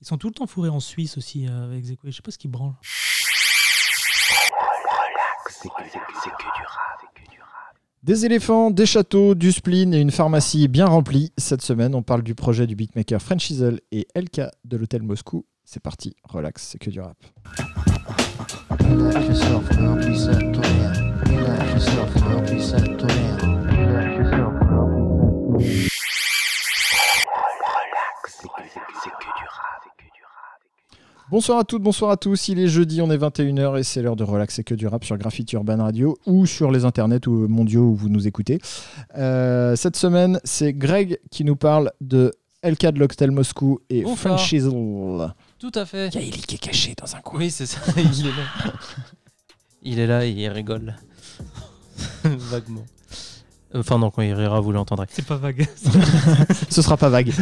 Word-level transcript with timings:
Ils 0.00 0.06
sont 0.06 0.16
tout 0.16 0.28
le 0.28 0.32
temps 0.34 0.46
fourrés 0.46 0.70
en 0.70 0.80
Suisse 0.80 1.18
aussi 1.18 1.46
euh, 1.46 1.64
avec 1.64 1.84
Zeko. 1.84 2.06
Je 2.06 2.12
sais 2.12 2.22
pas 2.22 2.30
ce 2.30 2.38
qu'ils 2.38 2.50
branlent. 2.50 2.74
Des 8.02 8.24
éléphants, 8.24 8.70
des 8.70 8.86
châteaux, 8.86 9.34
du 9.34 9.52
spleen 9.52 9.92
et 9.92 10.00
une 10.00 10.10
pharmacie 10.10 10.68
bien 10.68 10.86
remplie. 10.86 11.32
Cette 11.36 11.60
semaine, 11.60 11.94
on 11.94 12.02
parle 12.02 12.22
du 12.22 12.34
projet 12.34 12.66
du 12.66 12.74
beatmaker 12.74 13.20
French 13.20 13.42
Chisel 13.42 13.80
et 13.92 14.06
LK 14.16 14.40
de 14.64 14.76
l'hôtel 14.78 15.02
Moscou. 15.02 15.44
C'est 15.64 15.82
parti, 15.82 16.16
relax, 16.24 16.62
c'est 16.62 16.78
que 16.78 16.88
du 16.88 17.00
rap. 17.00 17.18
Relax 18.80 19.26
yourself, 19.26 19.68
remplis 19.78 20.18
ça, 20.18 20.34
tonnerre. 20.34 21.14
Relax 21.26 21.72
yourself, 21.74 22.14
remplis 22.22 22.66
ça, 22.66 22.80
tonnerre. 22.80 23.38
Relax 23.68 24.16
yourself, 24.16 24.50
remplis 25.60 25.90
ça, 25.90 25.99
Bonsoir 31.30 31.60
à 31.60 31.64
toutes, 31.64 31.82
bonsoir 31.82 32.10
à 32.10 32.16
tous. 32.16 32.48
Il 32.48 32.58
est 32.58 32.66
jeudi, 32.66 33.00
on 33.00 33.08
est 33.08 33.16
21h 33.16 33.78
et 33.78 33.84
c'est 33.84 34.02
l'heure 34.02 34.16
de 34.16 34.24
relaxer 34.24 34.64
que 34.64 34.74
du 34.74 34.88
rap 34.88 35.04
sur 35.04 35.16
Graffiti 35.16 35.54
Urban 35.54 35.76
Radio 35.76 36.18
ou 36.26 36.44
sur 36.44 36.72
les 36.72 36.84
internets 36.84 37.28
ou 37.28 37.46
mondiaux 37.46 37.84
où 37.84 37.94
vous 37.94 38.08
nous 38.08 38.26
écoutez. 38.26 38.58
Euh, 39.16 39.76
cette 39.76 39.94
semaine, 39.94 40.40
c'est 40.42 40.72
Greg 40.72 41.20
qui 41.30 41.44
nous 41.44 41.54
parle 41.54 41.92
de 42.00 42.32
LK 42.64 42.86
de 42.86 42.98
l'Hôtel 42.98 43.30
Moscou 43.30 43.78
et 43.88 44.02
Bonsoir. 44.02 44.40
Tout 45.60 45.70
à 45.76 45.86
fait. 45.86 46.08
Il 46.08 46.14
y 46.16 46.18
a 46.18 46.26
Eli 46.26 46.42
qui 46.42 46.56
est 46.56 46.58
caché 46.58 46.96
dans 47.00 47.14
un 47.14 47.20
coin. 47.20 47.38
Oui, 47.38 47.52
c'est 47.52 47.66
ça. 47.66 47.78
Il 47.96 48.26
est 48.26 48.30
là. 48.30 48.72
Il 49.82 49.98
est 50.00 50.06
là 50.08 50.26
et 50.26 50.30
il 50.30 50.48
rigole. 50.48 50.96
Vaguement. 52.24 52.84
Enfin, 53.72 53.98
non, 53.98 54.10
quand 54.10 54.22
il 54.22 54.34
rira, 54.34 54.60
vous 54.60 54.72
l'entendrez. 54.72 55.06
C'est 55.10 55.24
pas 55.24 55.36
vague. 55.36 55.68
Ce 56.70 56.82
sera 56.82 56.96
pas 56.96 57.08
vague. 57.08 57.32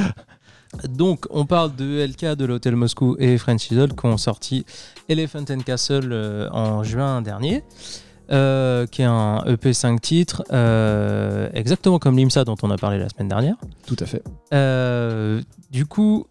Donc, 0.89 1.27
on 1.31 1.47
parle 1.47 1.75
de 1.77 2.05
LK 2.07 2.37
de 2.37 2.45
l'Hôtel 2.45 2.77
Moscou 2.77 3.17
et 3.19 3.39
French 3.39 3.71
Idol 3.71 3.95
qui 3.95 4.07
ont 4.07 4.17
sorti 4.17 4.65
Elephant 5.09 5.45
and 5.51 5.61
Castle 5.61 6.11
euh, 6.13 6.49
en 6.51 6.83
juin 6.85 7.23
dernier. 7.23 7.63
euh, 8.31 8.85
qui 8.87 9.01
est 9.01 9.07
un 9.07 9.43
EP 9.47 9.73
5 9.73 9.99
titres, 10.03 10.45
euh, 10.53 11.49
exactement 11.55 11.99
comme 11.99 12.19
l'IMSA 12.19 12.45
dont 12.45 12.57
on 12.63 12.71
a 12.71 12.77
parlé 12.77 12.99
la 12.99 13.09
semaine 13.09 13.29
dernière. 13.29 13.57
Tout 13.87 13.97
à 14.01 14.05
fait. 14.05 14.23
Du 15.71 15.87
coup, 15.87 16.27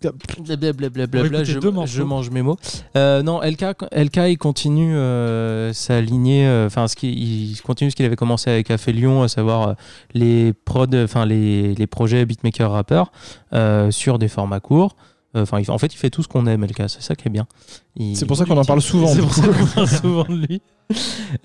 blablabla, 0.00 1.44
je, 1.44 2.02
mange 2.02 2.30
mes 2.30 2.42
mots. 2.42 2.56
Euh, 2.96 3.22
non, 3.22 3.40
LK, 3.40 3.64
LK, 3.92 4.16
il 4.28 4.38
continue 4.38 4.94
euh, 4.94 5.72
sa 5.72 6.00
lignée, 6.00 6.46
euh, 6.46 6.66
enfin, 6.66 6.88
ce 6.88 6.94
il 7.02 7.60
continue 7.62 7.90
ce 7.90 7.96
qu'il 7.96 8.06
avait 8.06 8.16
commencé 8.16 8.50
avec 8.50 8.70
Afé 8.70 8.92
Lyon, 8.92 9.22
à 9.22 9.28
savoir 9.28 9.74
les 10.14 10.52
prod, 10.52 10.94
enfin 10.94 11.26
les, 11.26 11.74
les 11.74 11.86
projets 11.86 12.24
beatmaker 12.24 12.70
rappeurs 12.70 13.12
euh, 13.52 13.90
sur 13.90 14.18
des 14.18 14.28
formats 14.28 14.60
courts. 14.60 14.96
Enfin, 15.34 15.62
en 15.68 15.78
fait, 15.78 15.94
il 15.94 15.96
fait 15.96 16.10
tout 16.10 16.22
ce 16.24 16.28
qu'on 16.28 16.46
aime, 16.48 16.64
LK. 16.64 16.82
C'est 16.88 17.02
ça 17.02 17.14
qui 17.14 17.28
est 17.28 17.30
bien. 17.30 17.46
Il- 17.96 18.16
C'est 18.16 18.26
pour 18.26 18.36
ça 18.36 18.44
qu'on 18.44 18.56
en 18.58 18.64
parle 18.64 18.82
souvent. 18.82 19.06
c'est 19.06 19.20
pour 19.20 19.32
ça 19.32 19.46
qu'on 19.46 19.66
parle 19.66 19.88
souvent 19.88 20.24
de 20.24 20.46
lui. 20.46 20.60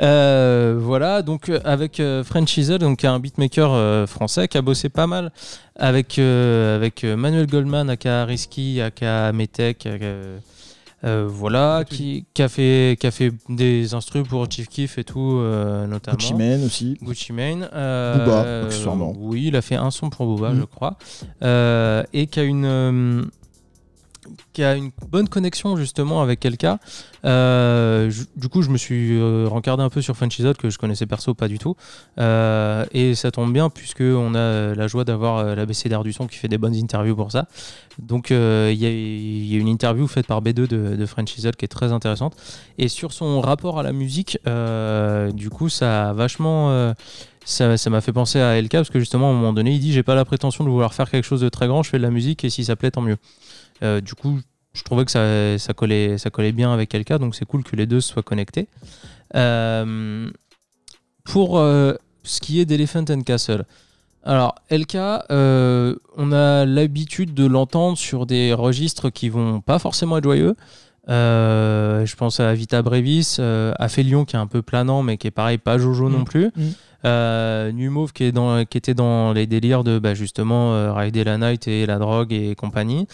Euh, 0.02 0.76
voilà, 0.82 1.22
donc 1.22 1.50
euh, 1.50 1.60
avec 1.64 2.00
euh, 2.00 2.24
French 2.24 2.50
Chisel, 2.50 2.80
donc 2.80 2.98
qui 3.00 3.06
est 3.06 3.10
un 3.10 3.20
beatmaker 3.20 4.08
français 4.08 4.48
qui 4.48 4.58
a 4.58 4.64
bossé 4.64 4.90
pas 4.90 5.06
mal 5.06 5.32
avec, 5.76 6.18
euh, 6.18 6.76
avec 6.76 7.04
Manuel 7.04 7.46
Goldman, 7.46 7.90
aka 7.92 8.26
Risky, 8.26 8.82
aka 8.82 9.32
euh, 9.32 10.40
euh, 11.04 11.28
voilà, 11.30 11.84
qui, 11.88 12.26
qui, 12.34 12.42
a 12.42 12.50
fait, 12.50 12.98
qui 13.00 13.06
a 13.06 13.12
fait 13.12 13.32
des 13.48 13.94
instrus 13.94 14.28
pour 14.28 14.50
Chief 14.50 14.68
Keef 14.68 14.98
et 14.98 15.04
tout, 15.04 15.38
euh, 15.38 15.86
notamment. 15.86 16.18
Gucci 16.18 16.34
Mane 16.34 16.64
aussi. 16.66 16.98
Gucci 17.04 17.32
Mane. 17.32 17.70
euh, 17.74 18.26
Booba, 18.26 18.66
accessoirement. 18.66 19.14
Oui, 19.16 19.44
il 19.50 19.56
a 19.56 19.62
fait 19.62 19.76
un 19.76 19.92
son 19.92 20.10
pour 20.10 20.26
Booba, 20.26 20.50
Mm. 20.54 20.60
je 20.62 20.64
crois. 20.64 20.98
Et 22.14 22.26
qui 22.26 22.40
a 22.40 22.44
une. 22.44 23.30
Qui 24.54 24.64
a 24.64 24.76
une 24.76 24.92
bonne 25.10 25.28
connexion 25.30 25.76
justement 25.78 26.22
avec 26.22 26.40
quelqu'un. 26.40 26.80
Euh, 27.26 28.12
du 28.36 28.50
coup, 28.50 28.62
je 28.62 28.70
me 28.70 28.78
suis 28.78 29.18
euh, 29.20 29.48
rencardé 29.50 29.84
un 29.84 29.90
peu 29.90 30.02
sur 30.02 30.16
Funchisode 30.16 30.58
que 30.58 30.70
je 30.70 30.78
connaissais 30.78 31.06
perso 31.06 31.34
pas 31.34 31.48
du 31.48 31.60
tout. 31.60 31.76
Euh, 32.20 32.86
et 32.92 33.16
ça 33.16 33.32
tombe 33.32 33.52
bien 33.52 33.70
puisque 33.70 34.02
on 34.02 34.36
a 34.36 34.76
la 34.76 34.88
joie 34.88 35.04
d'avoir 35.04 35.56
l'ABC 35.56 35.90
du 36.04 36.14
son 36.14 36.28
qui 36.28 36.38
fait 36.38 36.48
des 36.48 36.58
bonnes 36.58 36.76
interviews 36.76 37.16
pour 37.16 37.32
ça. 37.32 37.48
Donc 38.00 38.30
il 38.30 38.36
y, 38.36 39.56
a- 39.56 39.58
une 39.60 39.68
interview 39.68 40.08
faite 40.08 40.28
par 40.28 40.42
B2 40.42 40.54
de, 40.54 40.96
de 40.96 41.06
Funchisode 41.06 41.56
qui 41.56 41.66
est 41.66 41.70
très 41.70 41.92
intéressante. 41.92 42.36
Et 42.78 42.88
sur 42.88 43.14
son 43.14 43.42
rapport 43.42 43.80
à 43.80 43.84
la 43.84 43.94
musique, 43.94 44.38
du 45.34 45.50
coup, 45.50 45.70
ça 45.70 46.14
vachement. 46.14 46.94
ça 47.46 47.90
m'a 47.90 48.02
fait 48.02 48.14
penser 48.14 48.40
à 48.40 48.60
LK 48.62 48.72
parce 48.72 48.90
que 48.90 49.00
justement 49.00 49.28
à 49.30 49.32
un 49.32 49.36
moment 49.36 49.54
donné 49.54 49.72
il 49.72 49.80
dit 49.80 49.94
j'ai 49.94 50.04
pas 50.04 50.16
la 50.16 50.26
prétention 50.26 50.64
de 50.64 50.70
vouloir 50.70 50.94
faire 50.94 51.10
quelque 51.10 51.24
chose 51.26 51.42
de 51.42 51.50
très 51.50 51.68
grand 51.68 51.84
je 51.84 51.90
fais 51.92 51.98
de 51.98 52.04
la 52.04 52.10
musique 52.10 52.44
et 52.44 52.50
si 52.50 52.66
ça 52.66 52.76
plaît 52.76 52.92
tant 52.92 53.02
mieux 53.02 53.18
Euh, 53.84 54.02
du 54.02 54.14
coup 54.16 54.40
je 54.74 54.84
trouvais 54.84 55.06
que 55.06 55.12
ça, 55.12 55.74
collait, 55.74 56.52
bien 56.52 56.74
avec 56.74 56.94
LK 56.94 57.14
donc 57.14 57.36
c'est 57.36 57.46
cool 57.46 57.64
que 57.64 57.76
les 57.76 57.86
deux 57.86 58.02
soient 58.02 58.24
connectés. 58.24 58.68
Euh, 59.36 60.30
pour 61.24 61.58
euh, 61.58 61.94
ce 62.24 62.40
qui 62.40 62.60
est 62.60 62.66
d'Elephant 62.66 63.06
and 63.10 63.22
Castle. 63.22 63.66
Alors 64.24 64.56
LK 64.72 64.96
euh, 65.32 65.96
on 66.18 66.32
a 66.32 66.66
l'habitude 66.66 67.34
de 67.34 67.46
l'entendre 67.46 67.98
sur 67.98 68.26
des 68.26 68.54
registres 68.54 69.10
qui 69.10 69.30
vont 69.30 69.62
pas 69.62 69.80
forcément 69.80 70.18
être 70.18 70.24
joyeux 70.24 70.56
je 71.08 72.16
pense 72.16 72.40
à 72.40 72.54
Vita 72.54 72.82
Brevis, 72.82 73.38
euh, 73.40 73.74
à 73.78 73.88
Félion 73.90 74.26
qui 74.26 74.36
est 74.36 74.40
un 74.40 74.48
peu 74.48 74.62
planant 74.62 75.04
mais 75.04 75.18
qui 75.18 75.28
est 75.28 75.32
pareil 75.32 75.58
pas 75.58 75.78
Jojo 75.78 76.10
non 76.10 76.20
Mm. 76.20 76.26
plus. 76.26 76.46
Mm. 76.56 76.62
Euh, 77.06 77.72
New 77.72 77.92
Mauve 77.92 78.14
qui, 78.14 78.24
est 78.24 78.32
dans, 78.32 78.66
qui 78.66 78.80
était 78.80 78.96
dans 78.96 79.32
les 79.32 79.46
délires 79.46 79.84
de 79.84 80.00
bah, 80.00 80.16
justement 80.16 80.74
euh, 80.74 80.92
Rider 80.92 81.24
la 81.24 81.38
Night 81.38 81.68
et 81.68 81.86
la 81.86 82.00
drogue 82.00 82.34
et 82.34 82.56
compagnie. 82.56 83.08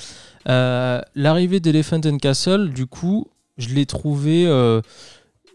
Euh, 0.47 1.01
L'arrivée 1.13 1.59
d'Elephant 1.59 1.99
and 2.05 2.17
Castle, 2.19 2.69
du 2.69 2.85
coup, 2.85 3.27
je 3.57 3.67
l'ai 3.75 3.85
trouvé, 3.85 4.45
euh, 4.47 4.79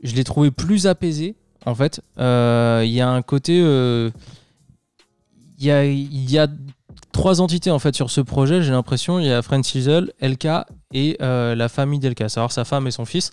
je 0.02 0.14
l'ai 0.14 0.24
trouvé 0.24 0.50
plus 0.50 0.86
apaisé. 0.86 1.34
En 1.64 1.74
fait, 1.74 2.02
Euh, 2.18 2.82
il 2.84 2.92
y 2.92 3.00
a 3.00 3.08
un 3.08 3.22
côté, 3.22 3.58
euh, 3.62 4.10
il 5.58 5.64
y 5.64 5.70
a, 5.70 5.84
il 5.86 6.30
y 6.30 6.38
a 6.38 6.46
trois 7.12 7.40
entités 7.40 7.70
en 7.70 7.78
fait 7.78 7.94
sur 7.94 8.10
ce 8.10 8.20
projet. 8.20 8.62
J'ai 8.62 8.72
l'impression 8.72 9.18
il 9.18 9.26
y 9.26 9.32
a 9.32 9.40
French 9.42 9.74
LK 9.74 10.46
et 10.92 11.16
euh, 11.22 11.54
la 11.54 11.68
famille 11.68 11.98
d'LK, 11.98 12.22
à 12.22 12.28
savoir 12.28 12.52
sa 12.52 12.64
femme 12.64 12.86
et 12.86 12.90
son 12.90 13.04
fils, 13.04 13.32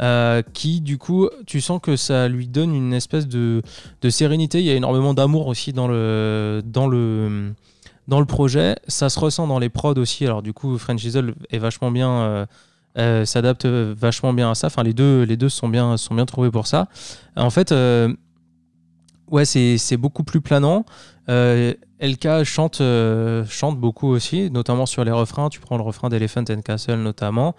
euh, 0.00 0.42
qui 0.52 0.80
du 0.80 0.98
coup, 0.98 1.28
tu 1.46 1.60
sens 1.60 1.80
que 1.82 1.96
ça 1.96 2.28
lui 2.28 2.46
donne 2.46 2.74
une 2.74 2.92
espèce 2.92 3.26
de, 3.26 3.62
de 4.00 4.10
sérénité. 4.10 4.60
Il 4.60 4.66
y 4.66 4.70
a 4.70 4.74
énormément 4.74 5.14
d'amour 5.14 5.46
aussi 5.46 5.72
dans 5.72 5.88
le, 5.88 6.62
dans 6.64 6.86
le, 6.86 7.52
dans 8.08 8.20
le 8.20 8.26
projet. 8.26 8.76
Ça 8.88 9.08
se 9.08 9.18
ressent 9.18 9.46
dans 9.46 9.58
les 9.58 9.68
prods 9.68 9.94
aussi. 9.94 10.24
Alors 10.24 10.42
du 10.42 10.52
coup, 10.52 10.78
French 10.78 11.04
est 11.04 11.58
vachement 11.58 11.90
bien, 11.90 12.46
euh, 12.96 13.24
s'adapte 13.24 13.66
vachement 13.66 14.32
bien 14.32 14.50
à 14.50 14.54
ça. 14.54 14.68
Enfin, 14.68 14.82
les 14.82 14.94
deux, 14.94 15.24
les 15.24 15.36
deux 15.36 15.48
sont 15.48 15.68
bien, 15.68 15.96
sont 15.96 16.14
bien 16.14 16.26
trouvés 16.26 16.50
pour 16.50 16.66
ça. 16.66 16.88
En 17.36 17.50
fait, 17.50 17.74
ouais, 19.30 19.44
c'est 19.44 19.96
beaucoup 19.96 20.24
plus 20.24 20.40
planant. 20.40 20.84
Euh, 21.28 21.74
LK 22.00 22.44
chante, 22.44 22.80
euh, 22.80 23.44
chante 23.48 23.78
beaucoup 23.78 24.08
aussi, 24.08 24.50
notamment 24.50 24.86
sur 24.86 25.04
les 25.04 25.10
refrains. 25.10 25.48
Tu 25.48 25.60
prends 25.60 25.76
le 25.76 25.82
refrain 25.82 26.08
d'Elephant 26.08 26.44
and 26.50 26.62
Castle 26.62 26.96
notamment. 26.96 27.54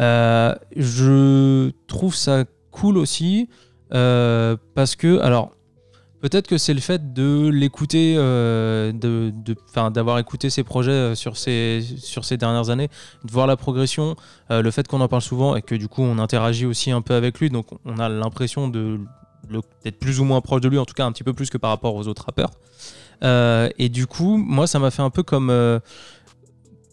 Euh, 0.00 0.54
je 0.76 1.70
trouve 1.86 2.14
ça 2.14 2.44
cool 2.70 2.98
aussi 2.98 3.48
parce 3.90 4.96
que, 4.96 5.18
alors, 5.20 5.52
peut-être 6.20 6.46
que 6.46 6.58
c'est 6.58 6.74
le 6.74 6.80
fait 6.80 7.14
de 7.14 7.48
l'écouter, 7.48 8.16
euh, 8.18 8.92
de, 8.92 9.32
d'avoir 9.90 10.18
écouté 10.18 10.50
ses 10.50 10.62
projets 10.62 11.14
sur 11.14 11.38
ces, 11.38 11.80
sur 11.96 12.26
ces 12.26 12.36
dernières 12.36 12.68
années, 12.68 12.88
de 13.24 13.32
voir 13.32 13.46
la 13.46 13.56
progression, 13.56 14.16
le 14.50 14.70
fait 14.70 14.86
qu'on 14.86 15.00
en 15.00 15.08
parle 15.08 15.22
souvent 15.22 15.56
et 15.56 15.62
que 15.62 15.74
du 15.74 15.88
coup 15.88 16.02
on 16.02 16.18
interagit 16.18 16.66
aussi 16.66 16.90
un 16.90 17.00
peu 17.00 17.14
avec 17.14 17.40
lui, 17.40 17.48
donc 17.48 17.66
on 17.86 17.98
a 17.98 18.10
l'impression 18.10 18.68
de 18.68 19.00
d'être 19.84 19.98
plus 19.98 20.20
ou 20.20 20.24
moins 20.24 20.40
proche 20.40 20.60
de 20.60 20.68
lui, 20.68 20.78
en 20.78 20.84
tout 20.84 20.94
cas 20.94 21.04
un 21.06 21.12
petit 21.12 21.24
peu 21.24 21.32
plus 21.32 21.50
que 21.50 21.58
par 21.58 21.70
rapport 21.70 21.94
aux 21.94 22.06
autres 22.08 22.24
rappeurs. 22.26 22.50
Euh, 23.22 23.68
et 23.78 23.88
du 23.88 24.06
coup, 24.06 24.36
moi, 24.36 24.66
ça 24.66 24.78
m'a 24.78 24.90
fait 24.90 25.02
un 25.02 25.10
peu 25.10 25.22
comme. 25.22 25.50
euh, 25.50 25.80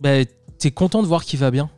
bah, 0.02 0.24
T'es 0.58 0.72
content 0.72 1.02
de 1.04 1.08
voir 1.08 1.24
qu'il 1.26 1.40
va 1.40 1.52
bien. 1.52 1.70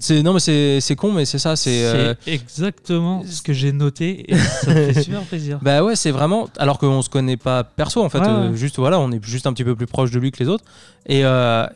C'est 0.00 0.22
non 0.22 0.34
mais 0.34 0.40
c'est 0.80 0.96
con 0.96 1.12
mais 1.12 1.24
c'est 1.24 1.38
ça 1.38 1.56
c'est 1.56 1.86
euh, 1.86 2.12
exactement 2.26 3.24
ce 3.26 3.40
que 3.40 3.54
j'ai 3.54 3.72
noté 3.72 4.30
et 4.30 4.36
ça 4.36 4.68
me 4.74 4.92
fait 4.92 5.02
super 5.02 5.22
plaisir. 5.22 5.58
bah 5.62 5.82
ouais 5.82 5.96
c'est 5.96 6.10
vraiment 6.10 6.46
alors 6.58 6.78
qu'on 6.78 7.00
se 7.00 7.08
connaît 7.08 7.38
pas 7.38 7.64
perso 7.64 8.04
en 8.04 8.10
fait 8.10 8.18
Ouais, 8.20 8.26
ouais. 8.50 8.54
juste 8.54 8.76
voilà 8.78 9.00
on 9.00 9.10
est 9.12 9.24
juste 9.24 9.46
un 9.46 9.52
petit 9.54 9.64
peu 9.64 9.74
plus 9.74 9.86
proche 9.86 10.10
de 10.10 10.18
lui 10.18 10.30
que 10.30 10.42
les 10.42 10.48
autres 10.50 10.64
et, 11.06 11.22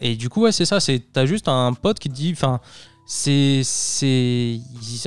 et 0.02 0.16
du 0.16 0.28
coup 0.28 0.42
ouais 0.42 0.52
c'est 0.52 0.66
ça 0.66 0.78
c'est 0.78 1.02
t'as 1.10 1.24
juste 1.24 1.48
un 1.48 1.72
pote 1.72 1.98
qui 1.98 2.10
te 2.10 2.14
dit 2.14 2.32
enfin 2.36 2.60
c'est 3.04 3.60
c'est 3.64 4.60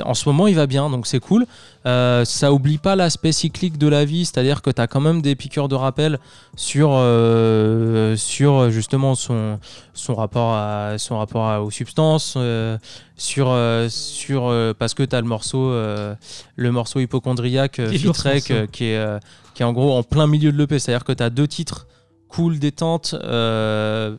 en 0.04 0.14
ce 0.14 0.28
moment 0.28 0.46
il 0.46 0.54
va 0.54 0.66
bien 0.66 0.90
donc 0.90 1.06
c'est 1.06 1.18
cool. 1.20 1.46
Euh, 1.86 2.24
ça 2.24 2.52
oublie 2.52 2.78
pas 2.78 2.94
l'aspect 2.96 3.32
cyclique 3.32 3.78
de 3.78 3.86
la 3.88 4.04
vie 4.04 4.26
c'est 4.26 4.38
à 4.38 4.42
dire 4.42 4.60
que 4.60 4.70
t'as 4.70 4.86
quand 4.86 5.00
même 5.00 5.22
des 5.22 5.34
piqûres 5.36 5.68
de 5.68 5.74
rappel 5.74 6.18
sur 6.56 6.90
euh, 6.92 8.16
sur 8.16 8.70
justement 8.70 9.14
son 9.14 9.58
son 9.94 10.14
rapport 10.14 10.52
à 10.54 10.98
son 10.98 11.18
rapport 11.18 11.46
à- 11.46 11.62
aux 11.62 11.70
substances 11.70 12.34
euh, 12.36 12.76
sur 13.16 13.56
sur 13.88 14.52
parce 14.78 14.94
que 14.94 15.02
t'as 15.02 15.20
le 15.20 15.26
morceau 15.26 15.70
le 15.72 16.70
morceau 16.70 17.00
hypochondriaque 17.00 17.80
Fitrek, 17.98 18.70
qui 18.72 18.84
est 18.84 19.20
qui 19.54 19.62
est 19.62 19.66
en 19.66 19.72
gros 19.72 19.96
en 19.96 20.02
plein 20.02 20.26
milieu 20.26 20.52
de 20.52 20.58
l'EP 20.58 20.78
c'est 20.78 20.92
à 20.92 20.96
dire 20.98 21.04
que 21.04 21.12
t'as 21.12 21.30
deux 21.30 21.48
titres 21.48 21.86
cool 22.28 22.58
détente 22.58 23.14
euh, 23.22 24.16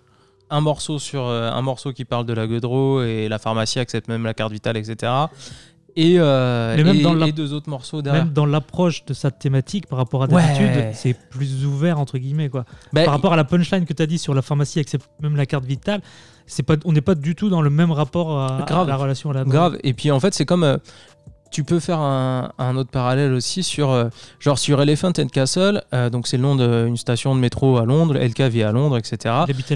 un 0.49 0.61
morceau 0.61 0.99
sur 0.99 1.25
euh, 1.25 1.51
un 1.51 1.61
morceau 1.61 1.91
qui 1.93 2.05
parle 2.05 2.25
de 2.25 2.33
la 2.33 2.47
Godreau 2.47 3.01
et 3.03 3.27
la 3.27 3.39
pharmacie 3.39 3.79
accepte 3.79 4.07
même 4.07 4.23
la 4.23 4.33
carte 4.33 4.51
vitale, 4.53 4.77
etc. 4.77 5.11
Et, 5.99 6.17
euh, 6.19 6.75
Mais 6.77 6.83
même 6.83 6.95
et- 6.97 7.01
dans 7.01 7.13
la- 7.15 7.27
et 7.27 7.31
deux 7.31 7.53
autres 7.53 7.69
morceaux 7.69 8.03
derrière. 8.03 8.25
Même 8.25 8.33
dans 8.33 8.45
l'approche 8.45 9.03
de 9.05 9.13
sa 9.15 9.31
thématique 9.31 9.87
par 9.87 9.97
rapport 9.97 10.23
à 10.23 10.27
Ouais. 10.27 10.43
d'habitude, 10.43 10.89
c'est 10.93 11.15
plus 11.31 11.65
ouvert 11.65 11.99
entre 11.99 12.17
guillemets 12.19 12.49
quoi. 12.49 12.65
Bah, 12.93 13.03
par 13.03 13.13
rapport 13.15 13.33
à 13.33 13.35
la 13.35 13.43
punchline 13.43 13.85
que 13.85 13.93
tu 13.93 14.03
as 14.03 14.05
dit 14.05 14.19
sur 14.19 14.33
la 14.35 14.43
pharmacie 14.43 14.79
accepte 14.79 15.09
même 15.21 15.35
la 15.35 15.47
carte 15.47 15.65
vitale, 15.65 16.01
c'est 16.45 16.61
pas 16.63 16.75
on 16.85 16.91
n'est 16.93 17.01
pas 17.01 17.15
du 17.15 17.33
tout 17.33 17.49
dans 17.49 17.61
le 17.63 17.71
même 17.71 17.91
rapport 17.91 18.39
à, 18.39 18.63
la 18.85 18.95
relation 18.95 19.31
à 19.31 19.33
la. 19.33 19.43
Grave. 19.43 19.77
Et 19.83 19.93
puis 19.93 20.11
en 20.11 20.19
fait, 20.19 20.33
c'est 20.35 20.45
comme. 20.45 20.63
euh, 20.63 20.77
tu 21.51 21.63
peux 21.63 21.79
faire 21.79 21.99
un, 21.99 22.51
un 22.57 22.75
autre 22.75 22.89
parallèle 22.89 23.33
aussi 23.33 23.63
sur. 23.63 23.89
euh, 23.91 24.09
genre 24.39 24.57
sur 24.59 24.81
Elephant 24.81 25.11
and 25.17 25.27
Castle, 25.27 25.83
euh, 25.93 26.09
donc 26.09 26.27
c'est 26.27 26.37
le 26.37 26.43
nom 26.43 26.55
d'une 26.55 26.97
station 26.97 27.35
de 27.35 27.39
métro 27.39 27.77
à 27.77 27.85
Londres, 27.85 28.15
LK 28.17 28.41
vit 28.43 28.63
à 28.63 28.71
Londres, 28.71 28.97
etc. 28.97 29.35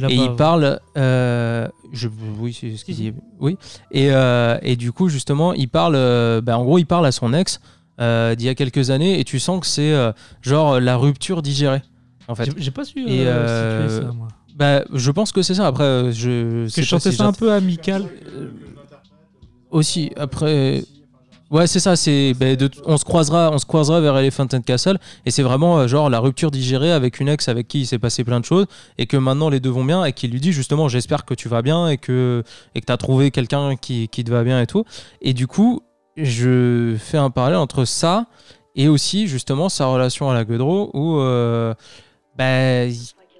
Et 0.09 0.15
il 0.15 0.35
parle. 0.35 0.79
euh, 0.97 1.67
je, 1.93 2.07
oui, 2.39 2.57
c'est 2.59 2.75
ce 2.77 2.85
qu'il 2.85 2.95
dit. 2.95 3.13
Oui. 3.39 3.57
Et, 3.91 4.09
euh, 4.11 4.57
et 4.61 4.75
du 4.75 4.91
coup, 4.91 5.09
justement, 5.09 5.53
il 5.53 5.67
parle. 5.69 5.95
euh, 5.95 6.41
bah, 6.41 6.57
en 6.57 6.63
gros, 6.63 6.77
il 6.77 6.85
parle 6.85 7.05
à 7.05 7.11
son 7.11 7.33
ex 7.33 7.59
euh, 7.99 8.35
d'il 8.35 8.45
y 8.45 8.49
a 8.49 8.55
quelques 8.55 8.89
années 8.89 9.19
et 9.19 9.23
tu 9.23 9.39
sens 9.39 9.59
que 9.59 9.67
c'est 9.67 9.93
genre 10.41 10.79
la 10.79 10.97
rupture 10.97 11.41
digérée. 11.41 11.81
En 12.27 12.35
fait. 12.35 12.49
J'ai- 12.57 12.71
pas 12.71 12.85
su 12.85 13.03
Et, 13.07 13.25
ça 13.25 14.11
moi. 14.15 14.27
Bah, 14.55 14.83
je 14.93 15.11
pense 15.11 15.31
que 15.31 15.41
c'est 15.41 15.55
ça. 15.55 15.65
Après, 15.67 16.11
je. 16.11 16.65
Que 16.73 16.81
je 16.81 16.87
chantais 16.87 17.11
si 17.11 17.17
ça 17.17 17.25
un 17.25 17.33
peu 17.33 17.51
amical. 17.51 18.05
aussi 19.69 20.11
après 20.17 20.83
ouais 21.51 21.67
c'est 21.67 21.79
ça 21.79 21.95
c'est 21.95 22.33
ben, 22.33 22.55
de- 22.55 22.69
on 22.85 22.97
se 22.97 23.03
croisera 23.03 23.51
on 23.51 23.57
se 23.57 23.65
croisera 23.65 23.99
vers 24.01 24.17
Elephant 24.17 24.47
and 24.53 24.61
Castle 24.61 24.97
et 25.25 25.31
c'est 25.31 25.43
vraiment 25.43 25.79
euh, 25.79 25.87
genre 25.87 26.09
la 26.09 26.19
rupture 26.19 26.49
digérée 26.51 26.91
avec 26.91 27.19
une 27.19 27.27
ex 27.27 27.47
avec 27.49 27.67
qui 27.67 27.81
il 27.81 27.85
s'est 27.85 27.99
passé 27.99 28.23
plein 28.23 28.39
de 28.39 28.45
choses 28.45 28.65
et 28.97 29.05
que 29.05 29.17
maintenant 29.17 29.49
les 29.49 29.59
deux 29.59 29.69
vont 29.69 29.83
bien 29.85 30.03
et 30.05 30.13
qui 30.13 30.27
lui 30.27 30.39
dit 30.39 30.53
justement 30.53 30.87
j'espère 30.87 31.25
que 31.25 31.33
tu 31.33 31.49
vas 31.49 31.61
bien 31.61 31.87
et 31.89 31.97
que 31.97 32.43
et 32.73 32.81
que 32.81 32.85
tu 32.85 32.91
as 32.93 32.97
trouvé 32.97 33.31
quelqu'un 33.31 33.75
qui, 33.75 34.07
qui 34.07 34.23
te 34.23 34.31
va 34.31 34.43
bien 34.43 34.61
et 34.61 34.67
tout 34.67 34.85
et 35.21 35.33
du 35.33 35.45
coup 35.47 35.81
je 36.17 36.95
fais 36.99 37.17
un 37.17 37.29
parallèle 37.29 37.57
entre 37.57 37.85
ça 37.85 38.25
et 38.75 38.87
aussi 38.87 39.27
justement 39.27 39.67
sa 39.69 39.87
relation 39.87 40.29
à 40.29 40.33
la 40.33 40.45
Godreau 40.45 40.89
où 40.93 41.19
euh, 41.19 41.73
ben, 42.37 42.93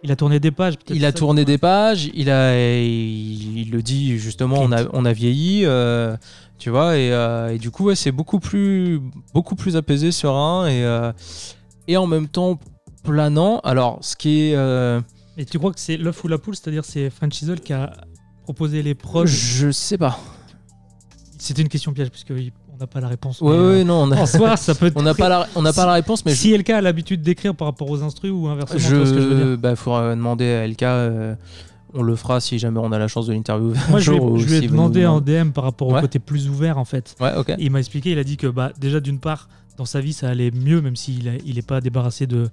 Il 0.04 0.12
a 0.12 0.16
tourné 0.16 0.40
des 0.40 0.52
pages. 0.52 0.78
peut-être 0.78 0.96
il 0.98 1.06
a 1.06 1.12
tourné 1.14 1.46
des 1.46 1.58
pages, 1.58 2.10
il 2.14 2.30
a, 2.30 2.58
il, 2.58 3.58
il 3.60 3.72
le 3.72 3.82
dit 3.82 4.18
justement, 4.18 4.58
on 4.60 4.72
a, 4.72 4.84
on 4.94 5.06
a 5.06 5.14
vieilli, 5.14 5.62
euh, 5.66 6.18
tu 6.62 6.70
vois, 6.70 6.96
et, 6.96 7.12
euh, 7.12 7.54
et 7.56 7.58
du 7.58 7.72
coup, 7.72 7.86
ouais, 7.86 7.96
c'est 7.96 8.12
beaucoup 8.12 8.40
plus, 8.40 9.02
beaucoup 9.34 9.56
plus 9.56 9.76
apaisé, 9.76 10.12
serein 10.12 10.68
et, 10.68 10.84
euh, 10.86 11.12
et 11.88 11.98
en 11.98 12.06
même 12.06 12.28
temps 12.28 12.60
planant. 13.04 13.60
Alors, 13.64 13.98
ce 14.02 14.16
qui 14.16 14.42
est, 14.50 14.56
euh, 14.56 15.02
Et 15.38 15.46
tu 15.46 15.58
crois 15.58 15.74
que 15.74 15.80
c'est 15.80 15.98
l'œuf 15.98 16.24
ou 16.24 16.28
la 16.28 16.38
poule, 16.38 16.56
c'est-à-dire 16.56 16.86
c'est 16.86 17.10
Franchisol 17.10 17.62
qui 17.62 17.74
a 17.74 17.92
proposé 18.44 18.84
les 18.84 18.94
prods? 18.94 19.26
je 19.26 19.72
sais 19.72 19.98
pas. 19.98 20.20
C'était 21.40 21.64
une 21.64 21.70
question 21.70 21.94
piège 21.94 22.10
parce 22.12 22.24
qu'on 22.24 22.36
n'a 22.80 22.86
pas 22.86 23.00
la 23.02 23.08
réponse. 23.08 23.42
Ouais, 23.42 23.50
mais, 23.50 23.58
ouais, 23.58 23.64
euh, 23.80 23.84
non, 23.84 24.04
on 24.04 24.12
a- 24.12 24.20
En 24.22 24.26
soi, 24.28 24.56
ça 24.56 24.76
peut. 24.76 24.86
être 24.86 24.94
on 25.00 25.02
n'a 25.02 25.16
pas 25.16 25.30
la, 25.30 25.48
on 25.56 25.64
n'a 25.64 25.74
pas 25.74 25.88
la 25.88 25.94
réponse, 25.94 26.24
mais 26.26 26.32
je, 26.34 26.38
si 26.38 26.54
LK 26.56 26.70
a 26.70 26.82
l'habitude 26.82 27.24
d'écrire 27.24 27.56
par 27.56 27.68
rapport 27.70 27.90
aux 27.90 28.04
instrus 28.04 28.32
ou 28.32 28.48
inversement, 28.48 28.78
tu 28.88 28.96
vois 28.96 29.06
ce 29.08 29.14
que 29.14 29.22
je 29.22 29.28
veux 29.28 29.36
dire? 29.48 29.58
bah, 29.58 29.76
faudra 29.76 30.12
demander 30.16 30.46
à 30.46 30.68
LK. 30.68 30.84
euh, 30.84 31.36
on 31.94 32.04
le 32.04 32.16
fera 32.16 32.40
si 32.40 32.58
jamais 32.60 32.80
on 32.80 32.92
a 32.92 33.00
la 33.00 33.08
chance 33.08 33.28
de 33.28 33.34
l'interviewer. 33.34 33.76
un 33.88 33.90
Moi, 33.92 34.00
je 34.02 34.12
lui, 34.12 34.18
ai- 34.18 34.40
je 34.40 34.46
lui 34.48 34.56
ai 34.66 34.68
demandé 34.68 35.06
en. 35.06 35.22
DM 35.22 35.50
par 35.52 35.64
rapport 35.64 35.88
au 35.90 35.94
Ouais. 35.96 36.02
côté 36.02 36.20
plus 36.20 36.50
ouvert 36.50 36.78
en 36.78 36.86
fait. 36.86 37.16
Ouais, 37.20 37.32
il 37.60 37.72
m'a 37.72 37.80
expliqué, 37.80 38.12
il 38.12 38.20
a 38.20 38.24
dit 38.24 38.38
que 38.38 38.48
bah, 38.48 38.72
déjà 38.80 39.00
d'une 39.00 39.20
part, 39.20 39.50
dans 39.78 39.86
sa 39.86 40.00
vie, 40.02 40.14
ça 40.14 40.30
allait 40.30 40.52
mieux, 40.52 40.82
même 40.82 40.96
s'il 40.96 41.26
n'est 41.26 41.40
il 41.46 41.58
est 41.58 41.66
pas 41.68 41.82
débarrassé 41.82 42.28
de, 42.28 42.50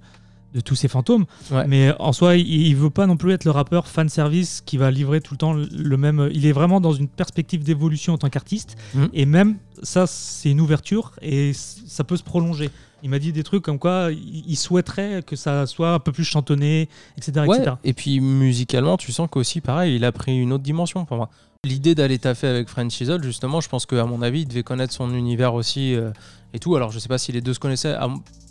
de 0.55 0.59
tous 0.61 0.75
ses 0.75 0.87
fantômes. 0.87 1.25
Ouais. 1.51 1.67
Mais 1.67 1.93
en 1.99 2.11
soi, 2.11 2.35
il, 2.37 2.47
il 2.49 2.75
veut 2.75 2.89
pas 2.89 3.05
non 3.05 3.17
plus 3.17 3.31
être 3.33 3.45
le 3.45 3.51
rappeur 3.51 3.87
fan 3.87 4.09
service 4.09 4.61
qui 4.65 4.77
va 4.77 4.89
livrer 4.89 5.21
tout 5.21 5.33
le 5.33 5.37
temps 5.37 5.53
le 5.53 5.97
même. 5.97 6.29
Il 6.33 6.45
est 6.45 6.51
vraiment 6.51 6.81
dans 6.81 6.93
une 6.93 7.07
perspective 7.07 7.63
d'évolution 7.63 8.13
en 8.13 8.17
tant 8.17 8.29
qu'artiste. 8.29 8.75
Mhm. 8.95 9.09
Et 9.13 9.25
même 9.25 9.55
ça, 9.83 10.07
c'est 10.07 10.49
une 10.49 10.61
ouverture 10.61 11.13
et 11.21 11.53
ça 11.53 12.03
peut 12.03 12.17
se 12.17 12.23
prolonger. 12.23 12.69
Il 13.01 13.09
m'a 13.09 13.19
dit 13.19 13.31
des 13.31 13.43
trucs 13.43 13.63
comme 13.63 13.79
quoi 13.79 14.09
il 14.11 14.55
souhaiterait 14.57 15.23
que 15.25 15.35
ça 15.35 15.65
soit 15.65 15.93
un 15.93 15.99
peu 15.99 16.11
plus 16.11 16.25
chantonné, 16.25 16.89
etc. 17.17 17.45
Ouais, 17.47 17.57
etc. 17.57 17.75
et 17.83 17.93
puis 17.93 18.19
musicalement, 18.19 18.97
tu 18.97 19.11
sens 19.11 19.29
qu'aussi, 19.31 19.61
pareil, 19.61 19.95
il 19.95 20.03
a 20.03 20.11
pris 20.11 20.37
une 20.37 20.51
autre 20.51 20.63
dimension 20.63 21.05
pour 21.05 21.17
moi. 21.17 21.29
L'idée 21.65 21.93
d'aller 21.93 22.19
taffer 22.19 22.47
avec 22.47 22.69
French 22.69 22.93
Chisel, 22.93 23.21
justement, 23.21 23.59
je 23.59 23.67
pense 23.67 23.85
qu'à 23.85 24.05
mon 24.05 24.21
avis, 24.21 24.41
il 24.41 24.47
devait 24.47 24.63
connaître 24.63 24.93
son 24.93 25.13
univers 25.13 25.53
aussi 25.53 25.93
euh, 25.93 26.11
et 26.53 26.59
tout. 26.59 26.75
Alors, 26.75 26.91
je 26.91 26.99
sais 26.99 27.09
pas 27.09 27.17
si 27.17 27.33
les 27.33 27.41
deux 27.41 27.53
se 27.53 27.59
connaissaient, 27.59 27.95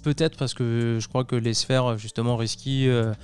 peut-être 0.03 0.37
parce 0.37 0.53
que 0.53 0.99
je 1.01 1.09
crois 1.09 1.25
que 1.25 1.35
les 1.35 1.55
sphères, 1.55 1.97
justement, 1.97 2.37
Risky, 2.37 2.87
euh, 2.87 3.15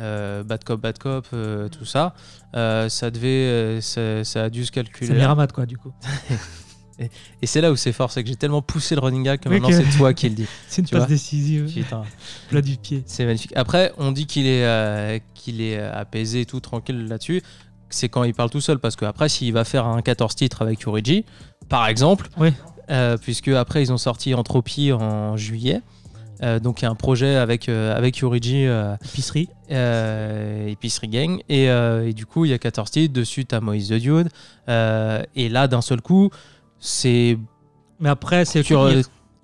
euh, 0.00 0.42
Bad 0.42 0.64
Cop, 0.64 0.80
Bad 0.80 0.98
Cop, 0.98 1.28
tout 1.30 1.84
ça, 1.84 2.14
ça 2.52 3.10
devait, 3.12 3.80
ça, 3.80 4.24
ça 4.24 4.44
a 4.44 4.50
dû 4.50 4.62
se 4.62 4.66
C'est 4.66 4.72
calculer. 4.72 5.14
Miramat, 5.14 5.48
quoi, 5.48 5.66
du 5.66 5.78
coup. 5.78 5.92
Et 6.98 7.46
c'est 7.46 7.60
là 7.60 7.70
où 7.70 7.76
c'est 7.76 7.92
fort, 7.92 8.10
c'est 8.10 8.22
que 8.22 8.28
j'ai 8.28 8.36
tellement 8.36 8.62
poussé 8.62 8.94
le 8.94 9.00
running 9.00 9.22
gag 9.22 9.40
que 9.40 9.48
maintenant 9.48 9.70
c'est 9.70 9.96
toi 9.96 10.12
qui 10.12 10.28
le 10.28 10.34
dis. 10.34 10.46
C'est 10.68 10.82
une 10.82 10.88
passe 10.88 11.06
décisive, 11.06 11.72
Putain. 11.72 12.02
plat 12.48 12.60
du 12.60 12.76
pied. 12.76 13.04
C'est 13.06 13.24
magnifique. 13.24 13.52
Après, 13.54 13.92
on 13.98 14.10
dit 14.10 14.26
qu'il 14.26 14.46
est, 14.46 14.64
euh, 14.64 15.18
qu'il 15.34 15.60
est 15.60 15.78
euh, 15.78 15.92
apaisé, 15.94 16.44
tout 16.44 16.60
tranquille 16.60 17.06
là-dessus. 17.06 17.42
C'est 17.88 18.08
quand 18.08 18.24
il 18.24 18.34
parle 18.34 18.50
tout 18.50 18.60
seul, 18.60 18.78
parce 18.78 18.96
que 18.96 19.04
après, 19.04 19.28
s'il 19.28 19.52
va 19.52 19.64
faire 19.64 19.86
un 19.86 20.02
14 20.02 20.34
titres 20.34 20.62
avec 20.62 20.82
Urigi, 20.84 21.24
par 21.68 21.86
exemple, 21.86 22.28
euh, 22.90 23.16
puisque 23.16 23.48
après 23.48 23.82
ils 23.82 23.92
ont 23.92 23.98
sorti 23.98 24.34
Entropie 24.34 24.92
en 24.92 25.36
juillet. 25.36 25.80
Euh, 26.42 26.60
donc 26.60 26.80
il 26.80 26.84
y 26.84 26.88
a 26.88 26.90
un 26.90 26.94
projet 26.94 27.36
avec, 27.36 27.68
euh, 27.68 27.96
avec 27.96 28.22
euh, 28.22 28.96
Épicerie. 29.04 29.48
Épicerie 30.68 31.08
Gang. 31.08 31.40
Et, 31.48 31.64
et 31.64 32.12
du 32.12 32.26
coup, 32.26 32.44
il 32.44 32.50
y 32.50 32.54
a 32.54 32.58
14 32.58 32.90
titres. 32.90 33.12
Dessus, 33.14 33.44
t'as 33.44 33.60
Moïse 33.60 33.88
the 33.88 33.94
Dude. 33.94 34.28
Et 34.68 35.48
là, 35.48 35.68
d'un 35.68 35.80
seul 35.80 36.00
coup, 36.00 36.30
c'est 36.80 37.38
Mais 38.00 38.08
après, 38.08 38.44
c'est 38.44 38.62
sur. 38.62 38.88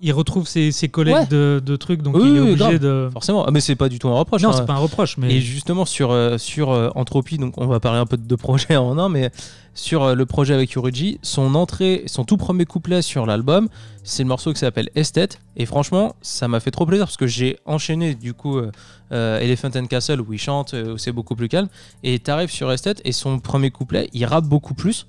il, 0.01 0.13
retrouve 0.13 0.47
ses, 0.47 0.71
ses 0.71 0.87
collègues 0.89 1.15
Ouais. 1.15 1.25
de, 1.27 1.61
de 1.65 1.75
trucs, 1.77 2.01
donc 2.01 2.15
Oui, 2.15 2.21
il 2.25 2.27
est 2.27 2.39
oui, 2.39 2.49
obligé 2.51 2.57
grave. 2.57 2.79
de. 2.79 3.09
Forcément. 3.11 3.45
Ah, 3.45 3.51
mais 3.51 3.59
c'est 3.61 3.75
pas 3.75 3.89
du 3.89 3.97
tout 3.99 4.07
un 4.09 4.13
reproche. 4.13 4.41
non, 4.41 4.49
hein. 4.49 4.53
c'est 4.55 4.65
pas 4.65 4.73
un 4.73 4.77
reproche, 4.77 5.17
mais 5.17 5.33
Et 5.33 5.41
justement 5.41 5.85
sur, 5.85 6.11
euh, 6.11 6.37
sur 6.37 6.71
euh, 6.71 6.89
Entropie, 6.95 7.37
donc 7.37 7.53
on 7.57 7.67
va 7.67 7.79
parler 7.79 7.99
un 7.99 8.05
peu 8.05 8.17
de 8.17 8.23
deux 8.23 8.37
projets 8.37 8.75
en 8.75 8.97
un, 8.99 9.09
mais 9.09 9.31
sur 9.73 10.03
euh, 10.03 10.13
le 10.15 10.25
projet 10.25 10.53
avec 10.53 10.71
Yuruji, 10.71 11.19
son 11.21 11.55
entrée, 11.55 12.03
son 12.07 12.23
tout 12.23 12.37
premier 12.37 12.65
couplet 12.65 13.01
sur 13.01 13.25
l'album, 13.25 13.67
c'est 14.03 14.23
le 14.23 14.29
morceau 14.29 14.53
qui 14.53 14.59
s'appelle 14.59 14.89
Esthète. 14.95 15.39
Et 15.57 15.65
franchement, 15.65 16.15
ça 16.21 16.47
m'a 16.47 16.59
fait 16.59 16.71
trop 16.71 16.85
plaisir 16.85 17.05
parce 17.07 17.17
que 17.17 17.27
j'ai 17.27 17.57
enchaîné 17.65 18.15
du 18.15 18.33
coup 18.33 18.57
euh, 18.57 18.71
euh, 19.11 19.39
Elephant 19.39 19.71
and 19.75 19.87
Castle 19.87 20.21
où 20.21 20.31
il 20.33 20.39
chante, 20.39 20.73
euh, 20.75 20.93
où 20.93 20.97
c'est 20.97 21.11
beaucoup 21.13 21.35
plus 21.35 21.47
calme. 21.49 21.67
Et 22.03 22.19
t'arrives 22.19 22.51
sur 22.51 22.71
Esthète 22.71 23.01
et 23.05 23.11
son 23.11 23.39
premier 23.39 23.71
couplet, 23.71 24.09
il 24.13 24.25
rappe 24.25 24.45
beaucoup 24.45 24.75
plus. 24.75 25.07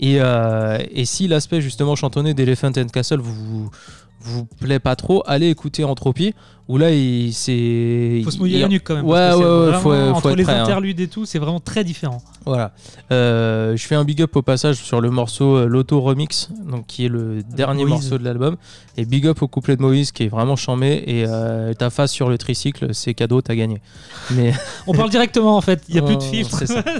Et, 0.00 0.16
euh, 0.20 0.78
et 0.90 1.04
si 1.04 1.28
l'aspect 1.28 1.60
justement 1.60 1.94
chantonné 1.96 2.34
d'Elephant 2.34 2.72
and 2.76 2.88
Castle 2.92 3.20
vous, 3.20 3.70
vous 4.20 4.44
plaît 4.60 4.78
pas 4.80 4.96
trop, 4.96 5.22
allez 5.26 5.48
écouter 5.48 5.84
Entropie, 5.84 6.34
où 6.68 6.78
là 6.78 6.90
il 6.92 7.32
c'est. 7.32 8.20
faut 8.24 8.30
se 8.30 8.38
mouiller 8.38 8.58
il- 8.58 8.62
la 8.62 8.68
nuque 8.68 8.82
quand 8.84 8.94
même. 8.96 9.04
Ouais, 9.04 9.18
parce 9.18 9.36
que 9.36 9.40
ouais, 9.40 9.44
ouais, 9.44 9.66
vraiment- 9.66 9.80
faut- 9.80 9.90
faut 9.90 10.16
entre 10.16 10.30
être 10.30 10.36
les 10.36 10.42
prêt, 10.44 10.54
hein. 10.54 10.62
interludes 10.62 11.00
et 11.00 11.08
tout, 11.08 11.24
c'est 11.26 11.38
vraiment 11.38 11.60
très 11.60 11.82
différent. 11.84 12.22
Voilà. 12.46 12.72
Euh, 13.12 13.76
je 13.76 13.86
fais 13.86 13.94
un 13.96 14.04
big 14.04 14.22
up 14.22 14.34
au 14.36 14.42
passage 14.42 14.76
sur 14.76 15.00
le 15.00 15.10
morceau 15.10 15.56
euh, 15.56 15.66
L'Auto 15.66 16.00
Remix, 16.00 16.50
donc 16.68 16.86
qui 16.86 17.04
est 17.04 17.08
le 17.08 17.42
dernier 17.42 17.82
Moïse. 17.84 17.94
morceau 17.94 18.18
de 18.18 18.24
l'album. 18.24 18.56
Et 18.96 19.04
big 19.04 19.26
up 19.26 19.42
au 19.42 19.48
couplet 19.48 19.76
de 19.76 19.82
Moïse 19.82 20.10
qui 20.12 20.24
est 20.24 20.28
vraiment 20.28 20.56
chambé. 20.56 21.02
Et 21.06 21.24
euh, 21.28 21.74
ta 21.74 21.90
face 21.90 22.12
sur 22.12 22.28
le 22.28 22.38
tricycle, 22.38 22.94
c'est 22.94 23.14
cadeau, 23.14 23.40
t'as 23.42 23.54
gagné. 23.56 23.80
Mais 24.32 24.52
On 24.86 24.94
parle 24.94 25.10
directement 25.10 25.56
en 25.56 25.60
fait, 25.60 25.82
il 25.88 25.94
y 25.96 25.98
a 25.98 26.02
plus 26.02 26.16
de 26.16 26.22
filtre. 26.32 26.58
c'est 26.58 26.66
ça. 26.66 26.82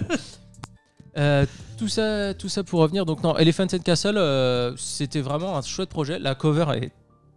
Euh, 1.19 1.45
tout 1.83 1.89
ça, 1.89 2.33
tout 2.35 2.49
ça 2.49 2.62
pour 2.62 2.79
revenir. 2.81 3.05
Donc 3.05 3.25
non, 3.25 3.37
Elephant 3.37 3.65
and 3.65 3.79
Castle, 3.85 4.17
euh, 4.17 4.73
c'était 4.77 5.21
vraiment 5.21 5.57
un 5.57 5.62
chouette 5.62 5.89
projet. 5.89 6.21
La 6.21 6.37
cover 6.37 6.67
est 6.77 6.93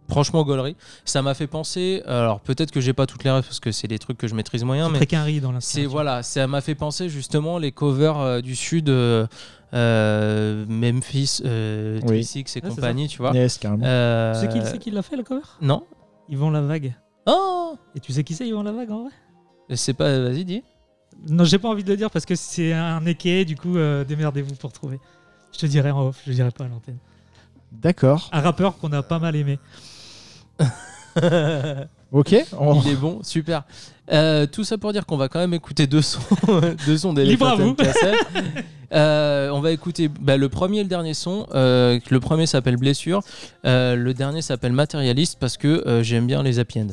franchement 0.08 0.44
gaulerie. 0.44 0.76
Ça 1.04 1.20
m'a 1.20 1.34
fait 1.34 1.48
penser. 1.48 2.00
Alors 2.06 2.38
peut-être 2.38 2.70
que 2.70 2.80
j'ai 2.80 2.92
pas 2.92 3.06
toutes 3.06 3.24
les 3.24 3.30
rêves 3.32 3.42
parce 3.42 3.58
que 3.58 3.72
c'est 3.72 3.88
des 3.88 3.98
trucs 3.98 4.18
que 4.18 4.28
je 4.28 4.36
maîtrise 4.36 4.62
moyen, 4.62 4.88
mais 4.88 4.98
Très 4.98 5.06
qu'un 5.06 5.24
riz 5.24 5.40
dans 5.40 5.52
c'est 5.58 5.84
voilà, 5.84 6.22
ça 6.22 6.46
m'a 6.46 6.60
fait 6.60 6.76
penser 6.76 7.08
justement 7.08 7.58
les 7.58 7.72
covers 7.72 8.20
euh, 8.20 8.40
du 8.40 8.54
sud, 8.54 8.88
euh, 8.88 9.26
euh, 9.74 10.64
Memphis, 10.68 11.40
euh, 11.44 11.98
Oui. 12.04 12.22
36 12.24 12.38
et 12.38 12.44
c'est 12.46 12.60
compagnie, 12.60 13.08
tu 13.08 13.18
vois. 13.18 13.32
Yes. 13.32 13.58
Euh, 13.64 14.34
sais 14.34 14.48
qui 14.48 14.60
c'est 14.64 14.78
qui 14.78 14.92
l'a 14.92 15.02
fait 15.02 15.16
le 15.16 15.24
cover? 15.24 15.40
Non. 15.60 15.82
Yvan 16.28 16.50
Lavague. 16.50 16.94
Oh 17.26 17.74
Et 17.96 18.00
tu 18.00 18.12
sais 18.12 18.22
qui 18.22 18.34
c'est 18.34 18.46
Yvan 18.46 18.62
Lavague 18.62 18.92
en 18.92 19.02
vrai? 19.02 19.12
C'est 19.74 19.94
pas. 19.94 20.20
Vas-y, 20.20 20.44
dis. 20.44 20.62
Non, 21.28 21.44
j'ai 21.44 21.58
pas 21.58 21.68
envie 21.68 21.82
de 21.84 21.90
le 21.90 21.96
dire 21.96 22.10
parce 22.10 22.24
que 22.24 22.34
c'est 22.36 22.72
un 22.72 23.04
équé, 23.06 23.44
du 23.44 23.56
coup 23.56 23.76
euh, 23.76 24.04
démerdez-vous 24.04 24.54
pour 24.54 24.72
trouver. 24.72 25.00
Je 25.52 25.58
te 25.58 25.66
dirai 25.66 25.90
en 25.90 26.08
off, 26.08 26.20
je 26.26 26.32
dirai 26.32 26.50
pas 26.50 26.64
à 26.64 26.68
l'antenne. 26.68 26.98
D'accord. 27.72 28.28
Un 28.32 28.40
rappeur 28.40 28.78
qu'on 28.78 28.92
a 28.92 29.02
pas 29.02 29.18
mal 29.18 29.34
aimé. 29.36 29.58
Ok. 32.12 32.34
on- 32.58 32.80
Il 32.82 32.92
est 32.92 32.94
bon, 32.96 33.20
super. 33.22 33.64
Euh, 34.12 34.46
tout 34.46 34.62
ça 34.64 34.78
pour 34.78 34.92
dire 34.92 35.04
qu'on 35.06 35.16
va 35.16 35.28
quand 35.28 35.40
même 35.40 35.54
écouter 35.54 35.86
deux 35.88 36.02
sons, 36.02 36.20
deux 36.86 36.98
sons 36.98 37.12
Libre 37.14 37.46
à 37.48 37.56
d'Elephant 37.56 37.56
vous. 37.56 37.70
and 37.70 37.74
Castle. 37.74 38.14
Euh, 38.92 39.50
on 39.50 39.60
va 39.60 39.72
écouter 39.72 40.08
bah, 40.08 40.36
le 40.36 40.48
premier 40.48 40.78
et 40.78 40.82
le 40.84 40.88
dernier 40.88 41.14
son. 41.14 41.46
Euh, 41.54 41.98
le 42.10 42.20
premier 42.20 42.46
s'appelle 42.46 42.76
Blessure, 42.76 43.22
euh, 43.64 43.96
le 43.96 44.14
dernier 44.14 44.40
s'appelle 44.42 44.72
Matérialiste 44.72 45.38
parce 45.40 45.56
que 45.56 45.82
euh, 45.88 46.02
j'aime 46.04 46.26
bien 46.28 46.42
les 46.44 46.58
happy 46.60 46.80
end. 46.82 46.88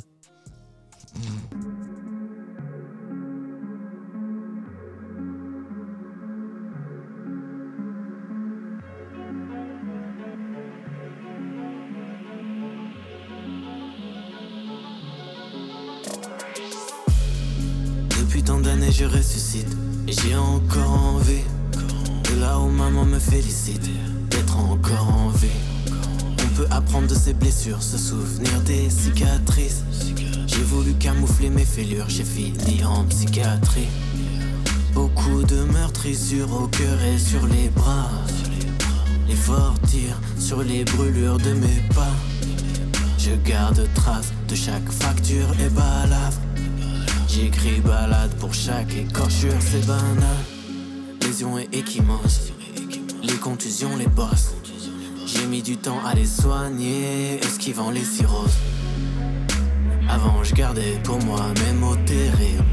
Je 18.93 19.05
ressuscite. 19.05 19.75
Et 20.07 20.11
j'ai 20.11 20.35
encore 20.35 20.91
envie. 20.91 21.43
De 22.29 22.39
là 22.39 22.59
où 22.59 22.69
maman 22.69 23.05
me 23.05 23.19
félicite. 23.19 23.89
D'être 24.29 24.57
encore 24.57 25.07
en 25.07 25.29
vie. 25.29 25.47
On 26.43 26.55
peut 26.55 26.67
apprendre 26.69 27.07
de 27.07 27.15
ses 27.15 27.33
blessures, 27.33 27.81
se 27.81 27.97
souvenir 27.97 28.61
des 28.61 28.89
cicatrices. 28.89 29.83
J'ai 30.45 30.63
voulu 30.63 30.93
camoufler 30.93 31.49
mes 31.49 31.65
fêlures, 31.65 32.05
j'ai 32.07 32.23
fini 32.23 32.83
en 32.83 33.03
psychiatrie. 33.05 33.87
Beaucoup 34.93 35.41
de 35.43 35.63
meurtrissures 35.63 36.53
au 36.53 36.67
cœur 36.67 37.01
et 37.01 37.17
sur 37.17 37.47
les 37.47 37.69
bras. 37.69 38.11
Les 39.27 39.35
forts 39.35 39.79
tirs 39.87 40.19
sur 40.37 40.61
les 40.61 40.83
brûlures 40.83 41.39
de 41.39 41.53
mes 41.53 41.81
pas. 41.95 42.13
Je 43.17 43.31
garde 43.43 43.87
trace 43.95 44.31
de 44.47 44.55
chaque 44.55 44.91
facture 44.91 45.49
et 45.59 45.69
balafre. 45.69 46.42
J'écris 47.35 47.81
balade 47.81 48.31
pour 48.35 48.53
chaque 48.53 48.93
écorchure, 48.93 49.57
c'est 49.59 49.83
banal. 49.87 50.37
Lésions 51.23 51.57
et 51.57 51.67
échymoses, 51.73 52.53
les 53.23 53.37
contusions, 53.37 53.97
les 53.97 54.05
bosses. 54.05 54.53
J'ai 55.25 55.47
mis 55.47 55.63
du 55.63 55.77
temps 55.77 55.97
à 56.05 56.13
les 56.13 56.27
soigner, 56.27 57.39
esquivant 57.43 57.89
les 57.89 58.03
cirrhoses. 58.03 58.59
Avant, 60.07 60.43
je 60.43 60.53
gardais 60.53 60.99
pour 61.03 61.17
moi 61.23 61.41
mes 61.65 61.73
mots 61.73 61.95
terribles. 62.05 62.63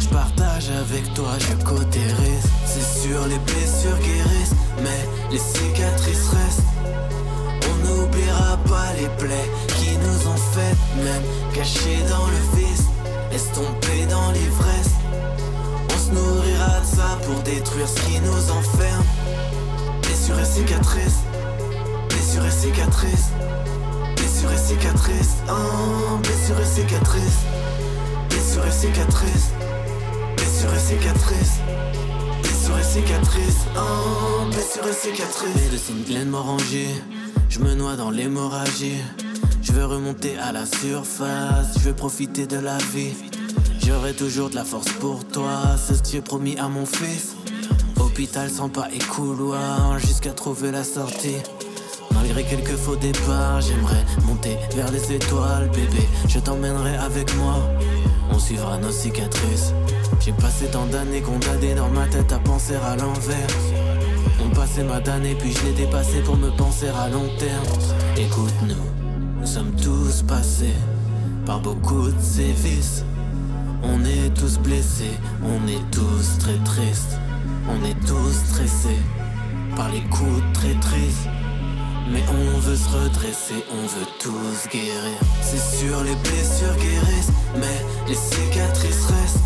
Je 0.00 0.08
partage 0.08 0.70
avec 0.70 1.12
toi, 1.12 1.32
je 1.38 1.62
cautérise. 1.62 2.48
C'est 2.64 3.02
sûr, 3.02 3.26
les 3.26 3.38
blessures 3.38 3.98
guérissent, 3.98 4.56
mais 4.82 5.30
les 5.30 5.38
cicatrices 5.38 6.28
restent. 6.28 6.62
On 7.68 7.86
n'oubliera 7.86 8.56
pas 8.66 8.94
les 8.98 9.08
plaies 9.18 9.50
qui 9.76 9.90
nous 9.98 10.28
ont 10.30 10.42
faites, 10.54 11.04
même 11.04 11.22
cachées 11.52 12.02
dans 12.08 12.26
le 12.28 12.58
vice, 12.58 12.86
estompées 13.34 14.06
dans 14.08 14.30
l'ivresse. 14.30 14.94
On 15.90 15.98
se 15.98 16.10
nourrira 16.12 16.80
de 16.80 16.86
ça 16.86 17.18
pour 17.24 17.42
détruire 17.42 17.88
ce 17.88 18.00
qui 18.02 18.20
nous 18.20 18.50
enferme. 18.50 19.04
Blessures 20.02 20.38
et 20.38 20.44
cicatrices, 20.44 21.20
blessures 22.08 22.46
et 22.46 22.50
cicatrices, 22.50 23.30
blessures 24.16 24.52
et 24.52 24.58
cicatrices, 24.58 25.36
oh, 25.48 26.18
blessures 26.22 26.60
et 26.60 26.64
cicatrices, 26.64 27.40
blessures 28.30 28.66
et 28.66 28.70
cicatrices, 28.70 29.50
blessures 30.36 30.74
et 30.74 30.80
cicatrices. 30.80 31.58
Blessures 32.42 32.78
et 32.78 32.82
cicatrices, 32.82 33.66
oh, 33.76 34.46
blessures 34.50 34.86
et. 34.86 35.70
Médecine 35.70 36.04
je 37.50 37.58
me 37.60 37.74
noie 37.74 37.94
dans 37.94 38.10
l'hémorragie. 38.10 38.96
Je 39.64 39.72
veux 39.72 39.86
remonter 39.86 40.36
à 40.38 40.52
la 40.52 40.66
surface, 40.66 41.78
je 41.78 41.88
veux 41.88 41.94
profiter 41.94 42.46
de 42.46 42.58
la 42.58 42.76
vie. 42.92 43.14
J'aurai 43.84 44.12
toujours 44.12 44.50
de 44.50 44.54
la 44.54 44.64
force 44.64 44.92
pour 45.00 45.26
toi, 45.26 45.76
c'est 45.78 45.94
ce 45.94 46.02
que 46.02 46.08
j'ai 46.10 46.20
promis 46.20 46.58
à 46.58 46.68
mon 46.68 46.84
fils. 46.84 47.34
Hôpital 47.98 48.50
sans 48.50 48.68
pas 48.68 48.88
et 48.94 48.98
couloir, 48.98 49.98
jusqu'à 49.98 50.32
trouver 50.32 50.70
la 50.70 50.84
sortie. 50.84 51.38
Malgré 52.12 52.44
quelques 52.44 52.76
faux 52.76 52.96
départs, 52.96 53.62
j'aimerais 53.62 54.04
monter 54.26 54.58
vers 54.76 54.92
les 54.92 55.12
étoiles, 55.12 55.70
bébé. 55.70 56.06
Je 56.28 56.38
t'emmènerai 56.38 56.96
avec 56.96 57.34
moi, 57.36 57.56
on 58.30 58.38
suivra 58.38 58.76
nos 58.76 58.92
cicatrices. 58.92 59.72
J'ai 60.20 60.32
passé 60.32 60.66
tant 60.66 60.86
d'années 60.86 61.22
condamnées 61.22 61.74
dans 61.74 61.88
ma 61.88 62.06
tête 62.06 62.32
à 62.32 62.38
penser 62.38 62.74
à 62.74 62.96
l'envers. 62.96 63.48
On 64.44 64.54
passait 64.54 64.84
ma 64.84 65.00
damnée 65.00 65.34
puis 65.34 65.52
je 65.52 65.66
l'ai 65.66 65.72
dépassé 65.72 66.20
pour 66.20 66.36
me 66.36 66.50
penser 66.50 66.88
à 66.88 67.08
long 67.08 67.28
terme. 67.38 67.66
Écoute-nous, 68.16 69.03
nous 69.44 69.50
sommes 69.50 69.76
tous 69.76 70.22
passés 70.22 70.74
par 71.44 71.60
beaucoup 71.60 72.08
de 72.08 72.22
sévices. 72.22 73.04
On 73.82 74.02
est 74.02 74.32
tous 74.34 74.58
blessés, 74.58 75.18
on 75.42 75.68
est 75.68 75.84
tous 75.90 76.38
très 76.38 76.56
tristes. 76.64 77.18
On 77.68 77.84
est 77.84 78.06
tous 78.06 78.32
stressés 78.48 79.02
par 79.76 79.90
les 79.90 80.00
coups 80.04 80.40
de 80.48 80.52
traîtrise. 80.54 81.28
Mais 82.10 82.22
on 82.30 82.58
veut 82.60 82.74
se 82.74 82.88
redresser, 82.88 83.62
on 83.70 83.86
veut 83.86 84.08
tous 84.18 84.66
guérir. 84.72 85.18
C'est 85.42 85.76
sûr, 85.76 86.02
les 86.04 86.16
blessures 86.16 86.76
guérissent, 86.76 87.32
mais 87.56 88.08
les 88.08 88.14
cicatrices 88.14 89.04
restent. 89.04 89.44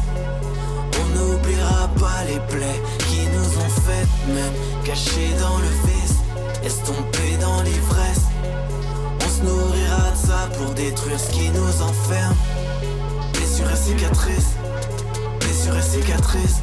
On 1.01 1.19
n'oubliera 1.19 1.89
pas 1.99 2.23
les 2.29 2.39
plaies 2.47 2.83
qui 3.09 3.27
nous 3.35 3.51
ont 3.65 3.73
faites, 3.85 4.09
même 4.29 4.55
cachées 4.85 5.35
dans 5.41 5.59
le 5.59 5.91
vice, 5.91 6.19
estompées 6.65 7.37
dans 7.41 7.63
l'ivresse. 7.63 8.27
On 9.25 9.29
se 9.29 9.43
nourrira 9.43 9.77
de 9.77 9.78
ça 10.27 10.49
pour 10.57 10.71
détruire 10.75 11.19
ce 11.19 11.31
qui 11.31 11.51
nous 11.51 11.83
enferme. 11.83 12.37
Blessures 13.33 13.71
et 13.71 13.77
cicatrices, 13.77 14.55
blessures 15.41 15.77
et 15.77 15.83
cicatrices, 15.83 16.61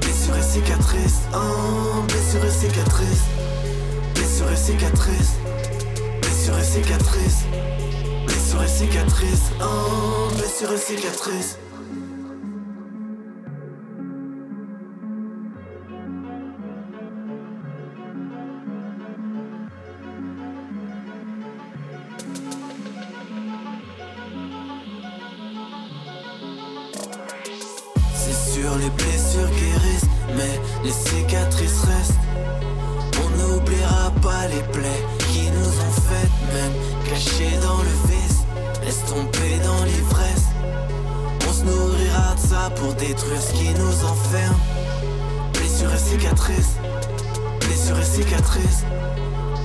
blessures 0.00 0.36
et 0.36 0.42
cicatrices, 0.42 1.20
oh, 1.34 2.02
blessures 2.08 2.44
et 2.44 2.50
cicatrices, 2.50 3.24
blessures 4.14 4.50
et 4.52 4.56
cicatrices, 4.56 5.34
blessures 6.20 6.58
et 6.58 6.64
cicatrices, 6.64 7.44
blessures 8.26 8.62
et 8.62 8.68
cicatrices, 8.68 9.50
oh, 9.60 10.28
et 10.72 10.78
cicatrices. 10.78 11.58
C'est 28.32 28.60
sûr, 28.60 28.74
les 28.78 28.88
blessures 28.88 29.50
guérissent, 29.50 30.08
mais 30.34 30.60
les 30.84 30.90
cicatrices 30.90 31.82
restent. 31.82 32.14
On 33.22 33.28
n'oubliera 33.36 34.10
pas 34.22 34.46
les 34.48 34.62
plaies 34.72 35.04
qui 35.30 35.50
nous 35.50 35.68
ont 35.68 35.94
faites, 36.08 36.54
même 36.54 36.72
cachées 37.06 37.58
dans 37.62 37.76
le 37.82 37.92
vice, 38.08 38.44
estompées 38.86 39.58
dans 39.62 39.84
l'ivresse. 39.84 40.46
On 41.46 41.52
se 41.52 41.62
nourrira 41.64 42.34
de 42.34 42.40
ça 42.40 42.70
pour 42.76 42.94
détruire 42.94 43.42
ce 43.42 43.52
qui 43.52 43.68
nous 43.74 44.04
enferme. 44.04 44.56
Blessures 45.52 45.92
et 45.92 45.98
cicatrices, 45.98 46.76
blessures 47.60 47.98
et 47.98 48.04
cicatrices, 48.04 48.84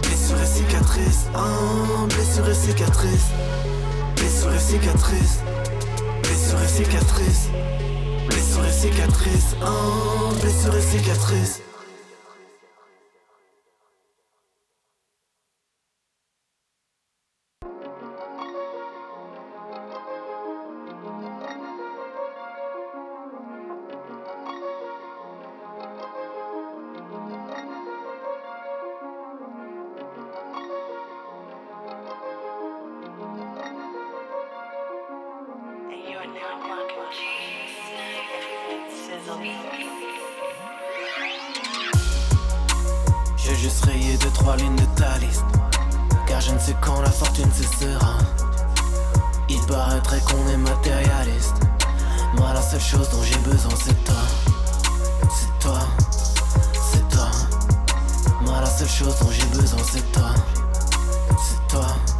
blessures 0.02 0.42
et 0.42 0.46
cicatrices, 0.46 1.28
oh, 1.36 2.06
blessures 2.08 2.50
et 2.50 2.54
cicatrices, 2.54 3.32
blessures 4.18 4.54
et 4.54 4.60
cicatrices, 4.60 5.40
blessures 6.22 6.62
et 6.62 6.68
cicatrices. 6.68 7.48
Cicatrices, 8.80 9.56
oh, 9.66 10.36
blessures 10.40 10.76
et 10.76 10.82
cicatrices. 10.82 11.67
Besoin 59.68 59.84
c'est 59.84 60.12
toi. 60.14 60.34
C'est 61.44 61.68
toi 61.68 62.17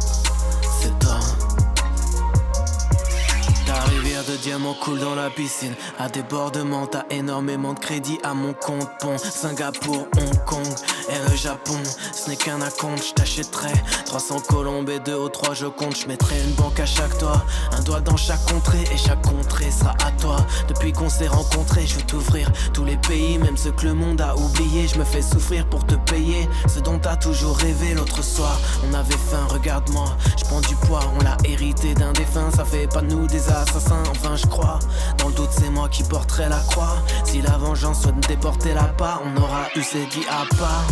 de 4.28 4.36
diamants 4.36 4.74
coule 4.74 4.98
dans 4.98 5.14
la 5.14 5.30
piscine. 5.30 5.74
À 5.98 6.08
débordement, 6.08 6.86
t'as 6.86 7.04
énormément 7.10 7.72
de 7.72 7.78
crédit 7.78 8.18
à 8.22 8.34
mon 8.34 8.52
compte. 8.52 8.88
Pont, 9.00 9.16
Singapour, 9.16 10.06
Hong 10.18 10.44
Kong 10.44 10.66
et 11.08 11.30
le 11.30 11.36
Japon. 11.36 11.78
Ce 12.12 12.28
n'est 12.28 12.36
qu'un 12.36 12.60
acompte, 12.60 13.04
je 13.08 13.12
t'achèterai 13.14 13.72
300 14.04 14.40
colombes 14.48 14.90
et 14.90 14.98
2 15.00 15.14
ou 15.16 15.28
3 15.28 15.54
je 15.54 15.66
compte. 15.66 15.96
Je 15.96 16.06
mettrai 16.06 16.40
une 16.42 16.52
banque 16.52 16.78
à 16.80 16.86
chaque 16.86 17.16
toit, 17.18 17.44
un 17.72 17.82
doigt 17.82 18.00
dans 18.00 18.16
chaque 18.16 18.44
contrée 18.52 18.84
et 18.92 18.98
chaque 18.98 19.22
contrée 19.22 19.70
sera 19.70 19.92
à 20.04 20.10
toi. 20.20 20.36
Depuis 20.68 20.92
qu'on 20.92 21.08
s'est 21.08 21.28
rencontrés, 21.28 21.86
je 21.86 21.96
veux 21.96 22.02
t'ouvrir 22.02 22.50
tous 22.74 22.84
les 22.84 22.96
pays, 22.98 23.38
même 23.38 23.56
ceux 23.56 23.72
que 23.72 23.86
le 23.86 23.94
monde 23.94 24.20
a 24.20 24.36
oublié. 24.36 24.88
Je 24.88 24.98
me 24.98 25.04
fais 25.04 25.22
souffrir 25.22 25.66
pour 25.68 25.86
te 25.86 25.94
payer 26.10 26.48
ce 26.66 26.80
dont 26.80 26.98
t'as 26.98 27.16
toujours 27.16 27.56
rêvé 27.56 27.94
l'autre 27.94 28.22
soir. 28.22 28.58
On 28.90 28.94
avait 28.94 29.12
faim, 29.30 29.46
regarde-moi, 29.48 30.16
je 30.36 30.44
prends 30.44 30.60
du 30.60 30.74
poids, 30.76 31.00
on 31.18 31.24
l'a 31.24 31.36
hérité 31.44 31.94
d'un 31.94 32.12
défunt. 32.12 32.50
Ça 32.54 32.64
fait 32.64 32.88
pas 32.88 33.00
de 33.00 33.06
nous 33.14 33.26
des 33.26 33.48
assassins, 33.48 34.02
je 34.36 34.46
crois. 34.46 34.78
Dans 35.18 35.28
le 35.28 35.34
doute, 35.34 35.50
c'est 35.50 35.70
moi 35.70 35.88
qui 35.88 36.02
porterai 36.02 36.48
la 36.48 36.60
croix. 36.60 36.96
Si 37.24 37.40
la 37.40 37.56
vengeance 37.58 38.02
souhaite 38.02 38.16
me 38.16 38.22
déporter 38.22 38.74
la 38.74 38.84
part, 38.84 39.22
on 39.24 39.40
aura 39.40 39.66
eu 39.76 39.82
ces 39.82 40.06
dit 40.06 40.24
à 40.30 40.44
pas. 40.56 40.84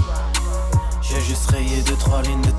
J'ai 1.02 1.20
juste 1.20 1.50
rayé 1.50 1.82
deux, 1.82 1.96
trois 1.96 2.22
lignes 2.22 2.42
de 2.42 2.50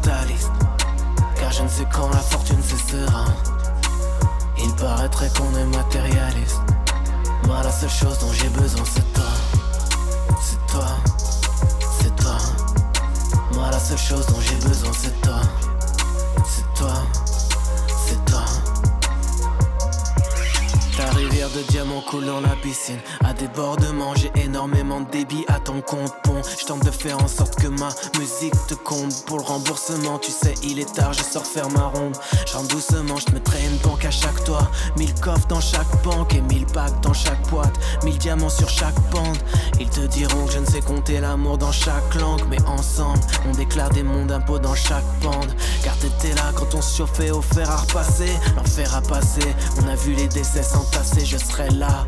Tu 30.21 30.31
sais, 30.31 30.53
il 30.63 30.79
est 30.79 30.93
tard, 30.93 31.13
je 31.13 31.23
sors 31.23 31.45
faire 31.45 31.69
ma 31.69 31.87
ronde. 31.87 32.15
Je 32.45 32.53
rentre 32.53 32.67
doucement, 32.67 33.17
je 33.17 33.25
te 33.25 33.31
mettrai 33.31 33.65
une 33.65 33.77
banque 33.77 34.05
à 34.05 34.11
chaque 34.11 34.43
toit. 34.43 34.69
Mille 34.95 35.13
coffres 35.15 35.47
dans 35.47 35.59
chaque 35.59 36.03
banque 36.03 36.35
et 36.35 36.41
mille 36.41 36.67
packs 36.67 37.01
dans 37.01 37.13
chaque 37.13 37.41
boîte. 37.49 37.73
Mille 38.03 38.17
diamants 38.17 38.49
sur 38.49 38.69
chaque 38.69 38.99
bande. 39.09 39.37
Ils 39.79 39.89
te 39.89 40.01
diront 40.01 40.45
que 40.45 40.53
je 40.53 40.59
ne 40.59 40.65
sais 40.65 40.81
compter 40.81 41.19
l'amour 41.19 41.57
dans 41.57 41.71
chaque 41.71 42.13
langue. 42.15 42.41
Mais 42.47 42.61
ensemble, 42.67 43.19
on 43.47 43.51
déclare 43.53 43.89
des 43.89 44.03
mondes 44.03 44.27
d'impôts 44.27 44.59
dans 44.59 44.75
chaque 44.75 45.03
bande. 45.21 45.51
Car 45.83 45.97
t'étais 45.97 46.35
là 46.35 46.51
quand 46.55 46.75
on 46.75 46.81
se 46.81 46.97
chauffait 46.97 47.31
au 47.31 47.41
fer 47.41 47.69
à 47.69 47.77
repasser. 47.77 48.31
L'enfer 48.55 48.95
a 48.95 49.01
passé, 49.01 49.41
on 49.81 49.87
a 49.87 49.95
vu 49.95 50.13
les 50.13 50.27
décès 50.27 50.63
s'entasser, 50.63 51.25
je 51.25 51.37
serai 51.37 51.69
là. 51.71 52.05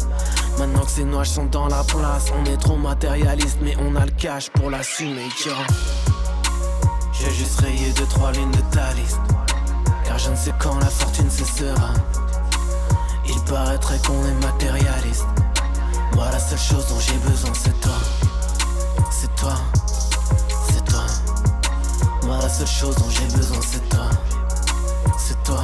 Maintenant 0.60 0.82
que 0.82 0.92
ces 0.92 1.06
nuages 1.06 1.30
sont 1.30 1.46
dans 1.46 1.68
la 1.68 1.84
place, 1.84 2.26
on 2.40 2.46
est 2.46 2.58
trop 2.58 2.78
matérialiste, 2.78 3.58
mais 3.62 3.76
on 3.82 3.96
a 3.96 4.06
le 4.06 4.12
cash 4.12 4.50
pour 4.52 4.70
l'assumer, 4.70 5.28
yo. 5.46 5.54
J'ai 7.20 7.32
juste 7.32 7.60
rayé 7.60 7.92
deux, 7.92 8.06
trois 8.06 8.32
lignes 8.32 8.52
de 8.52 8.62
ta 8.74 8.94
liste. 8.94 9.20
Car 10.06 10.18
je 10.18 10.30
ne 10.30 10.36
sais 10.38 10.54
quand 10.58 10.80
la 10.80 10.86
fortune 10.86 11.30
cessera. 11.30 11.94
Il 13.28 13.40
paraîtrait 13.42 14.00
qu'on 14.08 14.26
est 14.26 14.46
matérialiste. 14.46 15.26
Moi, 16.16 16.26
la 16.32 16.40
seule 16.40 16.58
chose 16.58 16.88
dont 16.88 17.00
j'ai 17.00 17.18
besoin, 17.30 17.52
c'est 17.54 17.78
toi. 17.82 18.00
C'est 19.12 19.36
toi. 19.36 19.56
C'est 20.72 20.86
toi. 20.86 21.06
Moi, 22.24 22.38
la 22.42 22.50
seule 22.50 22.68
chose 22.68 22.96
dont 22.96 23.10
j'ai 23.10 23.36
besoin, 23.36 23.60
c'est 23.62 23.90
toi. 23.90 24.10
C'est 25.18 25.44
toi. 25.44 25.64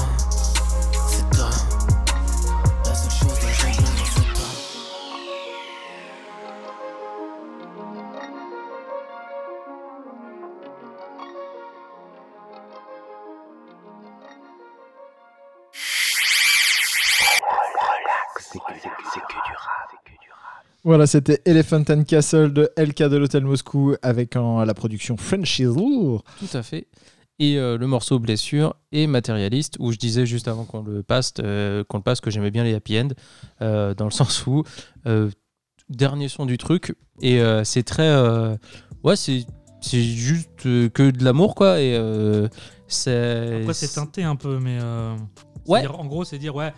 Voilà, 20.83 21.07
c'était 21.07 21.41
Elephant 21.45 21.83
and 21.89 22.03
Castle 22.03 22.53
de 22.53 22.69
LK 22.77 23.03
de 23.03 23.17
l'Hôtel 23.17 23.43
Moscou 23.43 23.95
avec 24.03 24.35
en, 24.35 24.63
la 24.63 24.73
production 24.75 25.17
Frenchy 25.17 25.63
Lourd. 25.63 26.23
Tout 26.37 26.55
à 26.57 26.61
fait. 26.61 26.87
Et 27.39 27.57
euh, 27.57 27.77
le 27.77 27.87
morceau 27.87 28.19
Blessure 28.19 28.75
et 28.91 29.07
Matérialiste, 29.07 29.77
où 29.79 29.91
je 29.91 29.97
disais 29.97 30.25
juste 30.25 30.47
avant 30.47 30.63
qu'on 30.63 30.83
le 30.83 31.01
passe, 31.03 31.33
euh, 31.39 31.83
qu'on 31.83 31.97
le 31.97 32.03
passe 32.03 32.21
que 32.21 32.29
j'aimais 32.29 32.51
bien 32.51 32.63
les 32.63 32.73
happy 32.75 32.99
end, 32.99 33.07
euh, 33.61 33.93
dans 33.95 34.05
le 34.05 34.11
sens 34.11 34.45
où 34.45 34.63
euh, 35.07 35.29
dernier 35.89 36.29
son 36.29 36.45
du 36.45 36.57
truc 36.57 36.95
et 37.21 37.41
euh, 37.41 37.63
c'est 37.63 37.83
très, 37.83 38.07
euh, 38.07 38.55
ouais, 39.03 39.15
c'est 39.15 39.45
c'est 39.81 40.01
juste 40.01 40.65
euh, 40.65 40.89
que 40.89 41.11
de 41.11 41.23
l'amour 41.23 41.53
quoi 41.55 41.79
et 41.81 41.95
euh, 41.95 42.47
c'est. 42.87 43.59
Après, 43.61 43.73
c'est 43.73 43.93
teinté 43.93 44.23
un 44.23 44.35
peu, 44.35 44.59
mais. 44.59 44.77
euh, 44.81 45.15
Ouais. 45.67 45.85
En 45.87 46.05
gros, 46.05 46.23
c'est 46.23 46.37
dire, 46.37 46.55
ouais, 46.55 46.71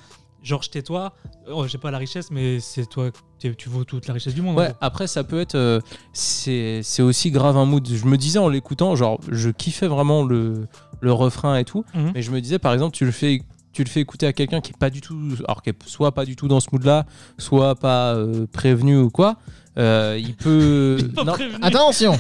genre, 0.47 0.63
je 0.63 0.69
tais-toi, 0.69 1.13
oh, 1.51 1.67
j'ai 1.67 1.77
pas 1.77 1.91
la 1.91 1.97
richesse, 1.97 2.31
mais 2.31 2.59
c'est 2.59 2.85
toi, 2.87 3.09
tu 3.39 3.55
tu 3.55 3.69
vaux 3.69 3.83
toute 3.83 4.07
la 4.07 4.13
richesse 4.13 4.33
du 4.33 4.41
monde. 4.41 4.57
Ouais, 4.57 4.73
après 4.81 5.07
ça 5.07 5.23
peut 5.23 5.39
être. 5.39 5.55
euh, 5.55 5.79
c'est 6.13 6.81
c'est 6.83 7.01
aussi 7.01 7.29
grave 7.31 7.57
un 7.57 7.65
mood. 7.65 7.87
Je 7.87 8.05
me 8.05 8.17
disais 8.17 8.39
en 8.39 8.49
l'écoutant, 8.49 8.95
genre, 8.95 9.19
je 9.29 9.49
kiffais 9.49 9.87
vraiment 9.87 10.23
le, 10.23 10.67
le 11.01 11.11
refrain 11.13 11.57
et 11.57 11.65
tout. 11.65 11.83
Mhm. 11.93 12.11
Mais 12.15 12.21
je 12.21 12.31
me 12.31 12.41
disais, 12.41 12.59
par 12.59 12.73
exemple, 12.73 12.95
tu 12.95 13.05
le 13.05 13.11
fais. 13.11 13.41
Tu 13.73 13.83
le 13.83 13.89
fais 13.89 13.99
écouter 13.99 14.25
à 14.25 14.33
quelqu'un 14.33 14.59
qui 14.59 14.71
est 14.71 14.77
pas 14.79 14.89
du 14.89 15.01
tout, 15.01 15.15
alors 15.45 15.61
qui 15.61 15.69
est 15.69 15.75
soit 15.85 16.11
pas 16.11 16.25
du 16.25 16.35
tout 16.35 16.47
dans 16.47 16.59
ce 16.59 16.69
mood-là, 16.71 17.05
soit 17.37 17.75
pas 17.75 18.15
euh, 18.15 18.47
prévenu 18.51 18.97
ou 18.97 19.11
quoi. 19.11 19.35
euh, 19.77 20.17
il 20.19 20.35
peut. 20.35 20.97
Pas 21.15 21.23
non, 21.23 21.33
prévenu. 21.33 21.59
Attention 21.61 22.17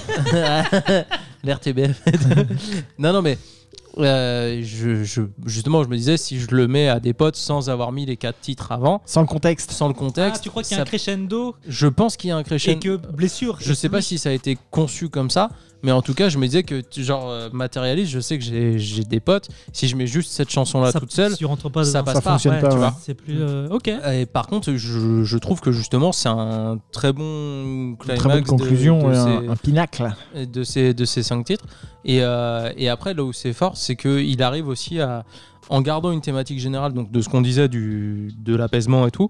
L'RTBF. 1.43 2.01
non, 2.99 3.13
non, 3.13 3.21
mais 3.23 3.37
euh, 3.99 4.59
je, 4.63 5.03
je- 5.03 5.21
justement, 5.45 5.83
je 5.83 5.89
me 5.89 5.95
disais, 5.97 6.17
si 6.17 6.39
je 6.39 6.47
le 6.55 6.67
mets 6.67 6.87
à 6.89 6.99
des 6.99 7.13
potes 7.13 7.35
sans 7.35 7.69
avoir 7.69 7.91
mis 7.91 8.05
les 8.05 8.17
quatre 8.17 8.39
titres 8.39 8.71
avant, 8.71 9.01
Sans 9.05 9.21
le 9.21 9.27
contexte. 9.27 9.71
sans 9.71 9.87
le 9.87 9.93
Ah, 9.95 9.99
contexte, 9.99 10.43
tu 10.43 10.49
crois 10.49 10.63
qu'il 10.63 10.75
y 10.75 10.79
a 10.79 10.83
un 10.83 10.85
crescendo 10.85 11.55
je 11.67 11.87
pense 11.87 12.17
qu'il 12.17 12.29
y 12.29 12.31
a 12.31 12.37
un 12.37 12.41
et 12.41 12.43
crescendo. 12.43 12.79
que 12.79 12.95
blessure 13.11 13.57
Je 13.59 13.73
sais 13.73 13.89
pas 13.89 14.01
si 14.01 14.17
ça 14.17 14.29
a 14.29 14.33
été 14.33 14.57
conçu 14.71 15.09
comme 15.09 15.29
ça, 15.29 15.49
mais 15.83 15.91
en 15.91 16.01
tout 16.01 16.13
cas, 16.13 16.29
je 16.29 16.37
me 16.37 16.45
disais 16.45 16.63
que, 16.63 16.81
genre, 16.97 17.29
euh, 17.29 17.49
matérialiste, 17.53 18.11
je 18.11 18.19
sais 18.19 18.37
que 18.37 18.43
j'ai 18.43 18.77
j'ai 18.79 19.03
des 19.03 19.19
potes. 19.19 19.49
Si 19.73 19.87
je 19.87 19.95
mets 19.95 20.07
juste 20.07 20.31
cette 20.31 20.49
chanson-là 20.49 20.91
ça, 20.91 20.99
toute 20.99 21.11
seule, 21.11 21.35
tu 21.37 21.45
rentres 21.45 21.69
pas 21.71 21.83
ça 21.83 22.01
dedans. 22.01 22.05
passe 22.05 22.15
Ça 22.15 22.21
pas. 22.21 22.31
fonctionne 22.31 22.53
Ouais, 22.55 22.61
pas, 22.61 22.67
tu 22.69 22.73
ouais. 22.75 22.79
vois, 22.79 22.95
C'est 23.01 23.13
plus. 23.13 23.35
euh, 23.39 23.67
ok. 23.69 23.87
Et 24.13 24.25
par 24.25 24.47
contre, 24.47 24.73
je, 24.73 25.23
je 25.23 25.37
trouve 25.37 25.61
que 25.61 25.71
justement, 25.71 26.11
c'est 26.11 26.29
un 26.29 26.79
très 26.91 27.13
bon 27.13 27.95
climax 27.99 28.19
très 28.19 28.29
bonne 28.29 28.43
de- 28.43 28.47
conclusion, 28.47 28.99
de, 28.99 29.07
ouais, 29.07 29.13
ces- 29.15 29.47
un, 29.47 29.51
un 29.51 29.55
pinacle. 29.55 30.13
de 30.35 30.63
ces, 30.63 30.93
de 30.93 31.05
ces 31.05 31.23
cinq 31.23 31.45
titres. 31.45 31.65
Et, 32.05 32.19
euh, 32.21 32.71
et 32.77 32.89
après, 32.89 33.13
là 33.13 33.23
où 33.23 33.33
c'est 33.33 33.53
fort, 33.53 33.75
c'est 33.77 33.95
qu'il 33.95 34.41
arrive 34.41 34.67
aussi 34.67 34.99
à, 34.99 35.25
en 35.69 35.81
gardant 35.81 36.11
une 36.11 36.21
thématique 36.21 36.59
générale, 36.59 36.93
donc 36.93 37.11
de 37.11 37.21
ce 37.21 37.27
qu'on 37.29 37.41
disait 37.41 37.67
du, 37.67 38.31
de 38.37 38.55
l'apaisement 38.55 39.05
et 39.07 39.11
tout, 39.11 39.29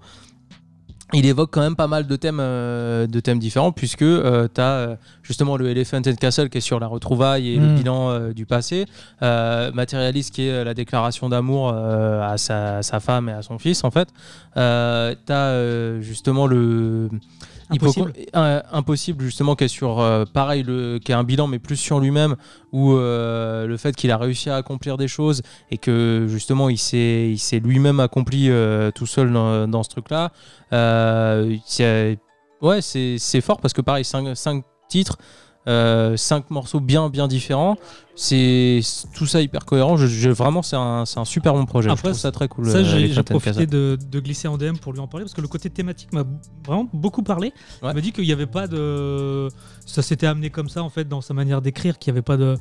il 1.13 1.26
évoque 1.26 1.52
quand 1.52 1.62
même 1.62 1.76
pas 1.78 1.88
mal 1.88 2.06
de 2.06 2.15
thèmes, 2.17 2.39
euh, 2.41 3.08
de 3.08 3.20
thèmes 3.22 3.39
différents, 3.39 3.72
puisque 3.72 4.00
tu 4.00 4.62
as 4.62 4.98
justement 5.24 5.56
le 5.56 5.70
Elephant 5.70 6.00
and 6.06 6.15
Castle 6.20 6.50
qui 6.50 6.58
est 6.58 6.62
sur 6.62 6.80
la 6.80 6.88
retrouvaille 6.88 7.50
et 7.54 7.58
le 7.58 7.67
Mm. 7.67 7.76
bilan 7.76 8.10
euh, 8.10 8.34
du 8.34 8.46
passé, 8.46 8.86
euh, 9.22 9.72
Matérialiste 9.72 10.34
qui 10.34 10.48
est 10.48 10.52
euh, 10.52 10.63
la 10.65 10.74
déclaration 10.74 11.30
d'amour 11.30 11.72
euh, 11.74 12.22
à, 12.22 12.38
sa, 12.38 12.82
sa 12.84 13.00
femme 13.00 13.30
et 13.30 13.34
à 13.34 13.41
son 13.41 13.58
fils, 13.58 13.84
en 13.86 13.91
fait. 13.91 14.10
Euh, 14.58 15.15
tu 15.26 15.32
as 15.34 16.02
justement 16.02 16.46
le. 16.48 17.10
Impossible. 17.69 18.13
Euh, 18.36 18.62
impossible 18.71 19.25
justement 19.25 19.56
qui 19.56 19.65
est 19.65 19.67
sur 19.67 19.99
euh, 19.99 20.23
pareil 20.25 20.63
le 20.63 20.99
qui 21.03 21.12
un 21.12 21.23
bilan 21.23 21.47
mais 21.47 21.60
plus 21.60 21.75
sur 21.75 21.99
lui-même 21.99 22.36
où 22.71 22.93
euh, 22.93 23.67
le 23.67 23.77
fait 23.77 23.93
qu'il 23.95 24.10
a 24.12 24.17
réussi 24.17 24.49
à 24.49 24.56
accomplir 24.56 24.95
des 24.95 25.10
choses 25.10 25.41
et 25.69 25.77
que 25.77 26.27
justement 26.30 26.69
il 26.69 26.77
s'est 26.77 27.30
il 27.30 27.38
s'est 27.38 27.60
lui-même 27.60 27.99
accompli 27.99 28.49
tout 28.95 29.06
seul 29.06 29.34
dans, 29.34 29.67
dans 29.67 29.84
ce 29.84 29.89
truc 29.89 30.10
là 30.10 30.32
ouais 32.62 32.82
c'est 32.82 33.41
fort 33.41 33.60
parce 33.60 33.73
que 33.73 33.82
pareil 33.82 34.06
cinq, 34.06 34.36
cinq 34.36 34.63
titres 34.88 35.17
cinq 36.15 36.49
morceaux 36.49 36.80
bien 36.80 37.10
bien 37.10 37.27
différents 37.27 37.75
c'est 38.15 38.80
tout 39.13 39.25
ça 39.27 39.41
hyper 39.41 39.63
cohérent 39.65 39.95
je, 39.97 40.08
je- 40.08 40.30
vraiment 40.30 40.62
c'est 40.63 40.75
un, 40.75 41.06
c'est 41.06 41.19
un 41.19 41.25
super 41.25 41.53
bon 41.53 41.65
projet 41.65 41.89
Après, 41.89 41.99
je 42.10 42.12
trouve 42.13 42.19
ça 42.19 42.32
très 42.32 42.47
cool 42.47 42.65
Ça, 42.69 42.77
euh, 42.77 42.84
j'ai 42.84 43.21
profité 43.23 43.67
de, 43.67 43.97
de 44.10 44.19
glisser 44.19 44.47
en 44.47 44.58
DM 44.58 44.77
pour 44.77 44.91
lui 44.93 44.99
en 44.99 45.08
parler 45.08 45.23
parce 45.25 45.36
que 45.36 45.41
le 45.41 45.47
côté 45.47 45.69
thématique 45.69 46.12
m'a 46.13 46.23
vraiment 46.65 46.89
beaucoup 46.93 47.21
parlé. 47.21 47.53
Ouais. 47.84 47.91
Il 47.91 47.95
m'a 47.95 48.01
dit 48.01 48.12
qu'il 48.12 48.23
n'y 48.23 48.32
avait 48.32 48.47
pas 48.47 48.67
de. 48.67 49.49
Ça 49.86 50.01
s'était 50.01 50.25
amené 50.25 50.49
comme 50.49 50.67
ça 50.69 50.82
en 50.82 50.89
fait 50.89 51.08
dans 51.08 51.21
sa 51.21 51.34
manière 51.36 51.62
d'écrire, 51.62 51.99
qu'il 51.99 52.12
n'y 52.12 52.17
avait 52.17 52.23
pas 52.23 52.38
de, 52.38 52.58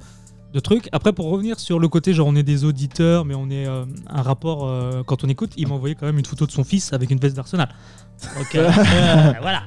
de 0.52 0.60
truc. 0.60 0.88
Après, 0.92 1.12
pour 1.14 1.30
revenir 1.30 1.58
sur 1.58 1.78
le 1.78 1.88
côté, 1.88 2.12
genre 2.12 2.26
on 2.26 2.36
est 2.36 2.42
des 2.42 2.64
auditeurs, 2.64 3.24
mais 3.24 3.34
on 3.34 3.48
est 3.48 3.66
euh, 3.66 3.84
un 4.08 4.20
rapport 4.22 4.66
euh, 4.68 5.02
quand 5.06 5.24
on 5.24 5.28
écoute, 5.28 5.52
il 5.56 5.68
m'a 5.68 5.74
envoyé 5.74 5.94
quand 5.94 6.04
même 6.06 6.18
une 6.18 6.26
photo 6.26 6.44
de 6.44 6.52
son 6.52 6.64
fils 6.64 6.92
avec 6.92 7.10
une 7.10 7.18
veste 7.18 7.34
d'Arsenal. 7.36 7.68
Donc 8.36 8.54
euh, 8.56 8.68
euh, 8.70 9.32
voilà. 9.40 9.62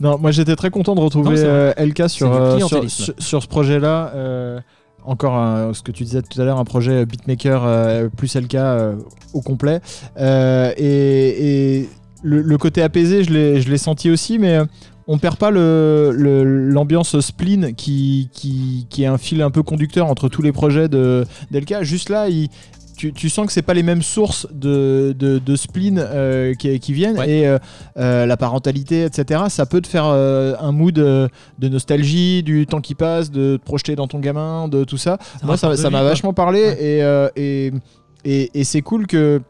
Non, 0.00 0.18
moi 0.18 0.30
j'étais 0.30 0.56
très 0.56 0.70
content 0.70 0.94
de 0.94 1.00
retrouver 1.00 1.36
Non, 1.36 1.42
euh, 1.44 1.72
LK 1.78 2.08
sur, 2.08 2.32
euh, 2.32 2.58
sur, 2.58 2.68
clientélisme. 2.68 3.04
sur- 3.04 3.14
sur 3.18 3.42
ce 3.42 3.48
projet-là. 3.48 4.12
euh, 4.14 4.60
encore 5.04 5.36
un- 5.36 5.72
ce 5.72 5.82
que 5.82 5.92
tu 5.92 6.02
disais 6.02 6.20
tout 6.22 6.40
à 6.40 6.44
l'heure, 6.44 6.58
un 6.58 6.64
projet 6.64 7.06
beatmaker 7.06 7.62
euh, 7.64 8.08
plus 8.16 8.34
LK 8.34 8.54
euh, 8.56 8.94
au 9.34 9.40
complet. 9.40 9.80
Euh, 10.18 10.72
et 10.76 11.76
et 11.80 11.88
le, 12.24 12.42
le 12.42 12.58
côté 12.58 12.82
apaisé, 12.82 13.22
je 13.22 13.30
l'ai 13.70 13.78
senti 13.78 14.10
aussi, 14.10 14.38
mais 14.40 14.58
on 15.06 15.18
perd 15.18 15.36
pas 15.36 15.52
le- 15.52 16.10
le- 16.12 16.42
l'ambiance 16.42 17.20
spleen 17.20 17.72
qui, 17.76 18.28
qui, 18.32 18.88
qui 18.90 19.04
est 19.04 19.06
un 19.06 19.18
fil 19.18 19.42
un 19.42 19.50
peu 19.52 19.62
conducteur 19.62 20.08
entre 20.08 20.28
tous 20.28 20.42
les 20.42 20.50
projets 20.50 20.88
de 20.88 21.24
d'LK. 21.52 21.82
Juste 21.82 22.08
là, 22.08 22.28
il- 22.28 22.48
tu, 22.96 23.12
tu 23.12 23.28
sens 23.28 23.46
que 23.46 23.52
c'est 23.52 23.62
pas 23.62 23.74
les 23.74 23.82
mêmes 23.82 24.02
sources 24.02 24.46
de, 24.52 25.14
de, 25.18 25.38
de 25.38 25.56
spleen 25.56 25.98
euh, 26.02 26.54
qui, 26.54 26.78
qui 26.80 26.92
viennent 26.92 27.18
Ouais. 27.18 27.30
et 27.30 27.46
euh, 27.46 27.58
euh, 27.98 28.26
la 28.26 28.36
parentalité, 28.36 29.04
etc. 29.04 29.44
Ça 29.48 29.66
peut 29.66 29.80
te 29.80 29.86
faire 29.86 30.06
euh, 30.06 30.54
un 30.60 30.72
mood 30.72 30.98
euh, 30.98 31.28
de 31.58 31.68
nostalgie, 31.68 32.42
du 32.42 32.66
temps 32.66 32.80
qui 32.80 32.94
passe, 32.94 33.30
de 33.30 33.56
te 33.58 33.64
projeter 33.64 33.96
dans 33.96 34.06
ton 34.08 34.18
gamin, 34.18 34.68
de 34.68 34.84
tout 34.84 34.96
ça. 34.98 35.18
Moi, 35.42 35.56
ça 35.56 35.90
m'a 35.90 36.02
vachement 36.02 36.32
parlé 36.32 36.60
Ouais. 36.62 36.82
et, 36.82 37.02
euh, 37.02 37.28
et, 37.36 37.72
et, 38.24 38.50
et 38.58 38.64
c'est 38.64 38.82
cool 38.82 39.06
que 39.06 39.40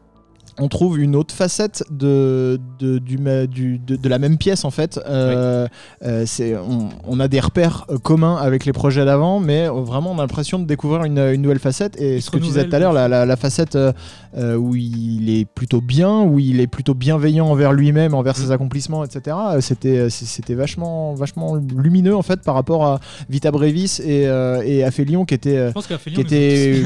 on 0.59 0.67
trouve 0.69 0.99
une 0.99 1.15
autre 1.15 1.33
facette 1.35 1.83
de, 1.91 2.59
de, 2.79 2.97
du 2.97 3.17
ma- 3.17 3.45
du- 3.47 3.77
de, 3.77 3.95
de 3.95 4.09
la 4.09 4.17
même 4.19 4.37
pièce 4.37 4.65
en 4.65 4.71
fait. 4.71 4.99
Euh, 5.07 5.67
euh, 6.03 6.23
c'est, 6.25 6.55
on, 6.55 6.89
on 7.07 7.19
a 7.19 7.27
des 7.27 7.39
repères 7.39 7.85
euh, 7.89 7.97
communs 7.97 8.35
avec 8.37 8.65
les 8.65 8.73
projets 8.73 9.05
d'avant, 9.05 9.39
mais 9.39 9.67
vraiment 9.67 10.11
on 10.11 10.17
a 10.17 10.21
l'impression 10.21 10.57
de 10.59 10.65
découvrir 10.65 11.03
une, 11.03 11.19
une 11.19 11.41
nouvelle 11.41 11.59
facette. 11.59 11.99
Et 12.01 12.21
ce 12.21 12.29
que 12.31 12.37
tu 12.37 12.43
disais 12.43 12.65
tout 12.67 12.75
à 12.75 12.79
l'heure, 12.79 12.93
la, 12.93 13.07
la- 13.07 13.25
la 13.25 13.35
facette 13.35 13.75
euh, 13.75 14.55
où 14.55 14.75
il 14.75 15.29
est 15.29 15.45
plutôt 15.45 15.81
bien, 15.81 16.21
où 16.23 16.39
il 16.39 16.59
est 16.59 16.67
plutôt 16.67 16.93
bienveillant 16.95 17.47
envers 17.47 17.73
lui-même, 17.73 18.13
envers 18.13 18.33
Mm. 18.37 18.41
ses 18.41 18.51
accomplissements, 18.51 19.03
etc. 19.05 19.35
C'était, 19.61 20.07
vachement, 20.55 21.13
vachement 21.13 21.55
lumineux 21.55 22.15
en 22.15 22.21
fait 22.23 22.41
par 22.41 22.55
rapport 22.55 22.85
à 22.85 22.99
Vita 23.29 23.51
Brevis 23.51 23.99
et, 24.03 24.23
et 24.65 24.83
Aphelion 24.83 25.25
qui 25.25 25.33
était. 25.35 25.67
Je 25.67 25.71
pense 25.73 25.87
qui 25.87 26.21
était. 26.21 26.81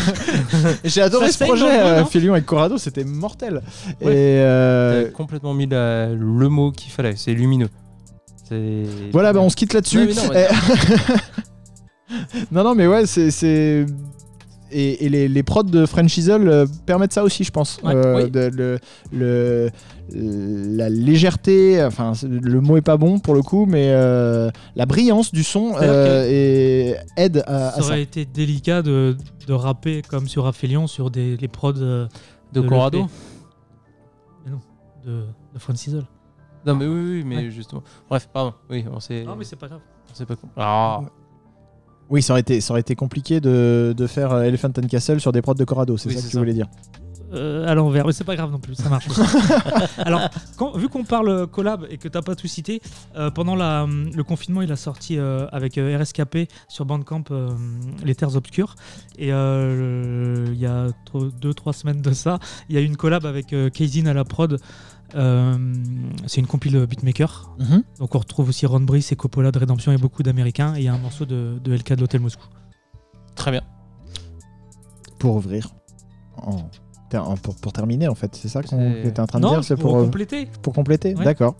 J'ai 0.84 1.02
adoré 1.02 1.26
Ça 1.26 1.32
ce 1.38 1.44
projet, 1.44 2.00
non 2.00 2.06
Félion 2.06 2.36
et 2.36 2.42
Corrado, 2.42 2.78
c'était 2.94 3.04
mortel. 3.04 3.62
Ouais. 4.02 4.12
Et 4.12 4.40
euh, 4.40 5.04
T'as 5.04 5.10
complètement 5.10 5.54
mis 5.54 5.66
la- 5.66 6.08
le 6.12 6.48
mot 6.48 6.70
qu'il 6.72 6.92
fallait, 6.92 7.14
c'est 7.16 7.32
lumineux. 7.34 7.68
C'est- 8.48 8.84
voilà, 9.12 9.32
bah, 9.32 9.40
on 9.40 9.48
se 9.48 9.56
quitte 9.56 9.72
là-dessus. 9.72 10.10
Non, 10.14 10.28
ouais. 10.30 10.48
Non, 12.50 12.64
non, 12.64 12.74
mais 12.74 12.86
ouais, 12.86 13.06
c'est. 13.06 13.30
c'est- 13.30 13.86
Et, 14.72 15.04
et 15.04 15.08
les, 15.08 15.26
les 15.26 15.42
prods 15.42 15.64
de 15.64 15.84
French 15.84 16.16
Easel 16.16 16.46
euh, 16.48 16.64
permettent 16.86 17.12
ça 17.12 17.24
aussi, 17.24 17.42
je 17.42 17.50
pense. 17.50 17.80
Ouais. 17.82 17.92
Euh, 17.92 18.22
Oui. 18.24 18.30
de- 18.30 18.50
le, 18.54 18.78
le- 19.12 19.68
la 20.76 20.88
légèreté, 20.88 21.82
enfin, 21.84 22.12
le 22.22 22.60
mot 22.60 22.76
est 22.76 22.80
pas 22.82 22.96
bon 22.96 23.18
pour 23.18 23.34
le 23.34 23.42
coup, 23.42 23.66
mais 23.66 23.86
euh, 23.88 24.48
la 24.76 24.86
brillance 24.86 25.32
du 25.32 25.42
son 25.42 25.72
euh, 25.80 26.24
et 26.28 26.94
aide 27.16 27.42
à, 27.48 27.68
à 27.68 27.72
Ça 27.72 27.80
ça. 27.82 27.86
aurait 27.88 28.02
été 28.02 28.24
délicat 28.24 28.82
de, 28.82 29.16
de 29.48 29.52
rapper 29.52 30.02
comme 30.08 30.28
sur 30.28 30.46
Aphelion 30.46 30.86
sur 30.86 31.10
des, 31.10 31.36
les 31.36 31.48
prods 31.48 31.74
de 32.52 32.60
de 32.60 32.68
Corrado. 32.68 33.06
Mais 34.44 34.50
non, 34.50 34.60
de, 35.04 35.26
de. 35.54 36.02
Non, 36.66 36.74
mais 36.76 36.86
oui, 36.86 37.10
oui, 37.10 37.24
mais 37.24 37.36
Ouais. 37.36 37.50
justement. 37.50 37.82
Bref, 38.08 38.28
pardon. 38.32 38.54
Oui, 38.68 38.84
on 38.92 39.00
s'est. 39.00 39.24
Non, 39.24 39.34
mais 39.36 39.44
c'est 39.44 39.56
pas 39.56 39.68
grave. 39.68 39.80
on 40.10 40.14
s'est 40.14 40.26
pas 40.26 40.34
Ah, 40.56 41.00
Oui, 42.10 42.22
ça 42.22 42.32
aurait 42.34 42.40
été, 42.40 42.60
ça 42.60 42.72
aurait 42.74 42.80
été 42.80 42.94
compliqué 42.96 43.40
de, 43.40 43.94
de 43.96 44.06
faire 44.06 44.32
euh, 44.32 44.42
Elephant 44.42 44.68
and 44.78 44.86
Castle 44.88 45.20
sur 45.20 45.32
des 45.32 45.40
prods 45.42 45.54
de 45.54 45.64
Corrado, 45.64 45.96
c'est 45.96 46.08
Oui, 46.08 46.14
ça 46.14 46.18
que 46.18 46.22
c'est 46.24 46.28
tu 46.30 46.34
ça. 46.34 46.38
voulais 46.40 46.52
dire. 46.54 46.66
Euh, 47.32 47.68
à 47.68 47.74
l'envers, 47.76 48.06
mais 48.06 48.12
c'est 48.12 48.24
pas 48.24 48.34
grave 48.34 48.50
non 48.50 48.58
plus, 48.58 48.74
ça 48.74 48.88
marche. 48.88 49.08
aussi. 49.08 49.20
Alors, 49.98 50.20
quand- 50.56 50.76
vu 50.76 50.88
qu'on 50.88 51.04
parle 51.04 51.46
collab 51.46 51.86
et 51.88 51.96
que 51.96 52.08
t'as 52.08 52.22
pas 52.22 52.34
tout 52.34 52.48
cité, 52.48 52.82
euh, 53.16 53.30
pendant 53.30 53.54
la, 53.54 53.86
le 53.86 54.24
confinement, 54.24 54.62
il 54.62 54.72
a 54.72 54.76
sorti 54.76 55.16
euh, 55.16 55.46
avec 55.52 55.78
euh, 55.78 55.96
RSKP 55.96 56.48
sur 56.68 56.84
Bandcamp 56.86 57.22
euh, 57.30 57.50
Les 58.04 58.16
Terres 58.16 58.34
Obscures. 58.34 58.74
Et 59.16 59.32
euh, 59.32 60.44
il 60.48 60.58
y 60.58 60.66
a 60.66 60.88
2-3 61.14 61.72
semaines 61.72 62.02
de 62.02 62.12
ça, 62.12 62.40
il 62.68 62.74
y 62.74 62.78
a 62.78 62.80
eu 62.80 62.84
une 62.84 62.96
collab 62.96 63.24
avec 63.26 63.52
euh, 63.52 63.70
Kazin 63.70 64.06
à 64.06 64.12
la 64.12 64.24
prod. 64.24 64.58
Euh, 65.14 65.56
c'est 66.26 66.40
une 66.40 66.46
compile 66.48 66.84
beatmaker. 66.86 67.54
Donc 68.00 68.14
on 68.14 68.18
retrouve 68.18 68.48
aussi 68.48 68.66
Ron 68.66 68.80
Brice 68.80 69.12
et 69.12 69.16
Coppola 69.16 69.52
de 69.52 69.58
Rédemption 69.60 69.92
et 69.92 69.98
beaucoup 69.98 70.22
d'Américains. 70.24 70.74
Et 70.74 70.78
il 70.80 70.84
y 70.84 70.88
a 70.88 70.94
un 70.94 70.98
morceau 70.98 71.26
de, 71.26 71.60
de 71.62 71.74
LK 71.74 71.92
de 71.94 72.00
l'Hôtel 72.00 72.20
Moscou. 72.20 72.46
très 73.36 73.50
bien. 73.52 73.62
Pour 75.20 75.36
ouvrir. 75.36 75.68
En- 76.36 76.68
pour, 77.42 77.54
pour 77.56 77.72
terminer, 77.72 78.08
en 78.08 78.14
fait, 78.14 78.30
c'est 78.34 78.48
ça 78.48 78.62
qu'on 78.62 78.92
t'es 79.04 79.20
en 79.20 79.26
train 79.26 79.40
de 79.40 79.44
Non, 79.44 79.52
dire 79.52 79.64
C'est 79.64 79.76
pour, 79.76 79.90
pour, 79.90 79.98
euh, 79.98 80.04
compléter. 80.04 80.48
pour 80.62 80.72
compléter 80.72 81.14
Ouais. 81.14 81.24
D'accord. 81.24 81.54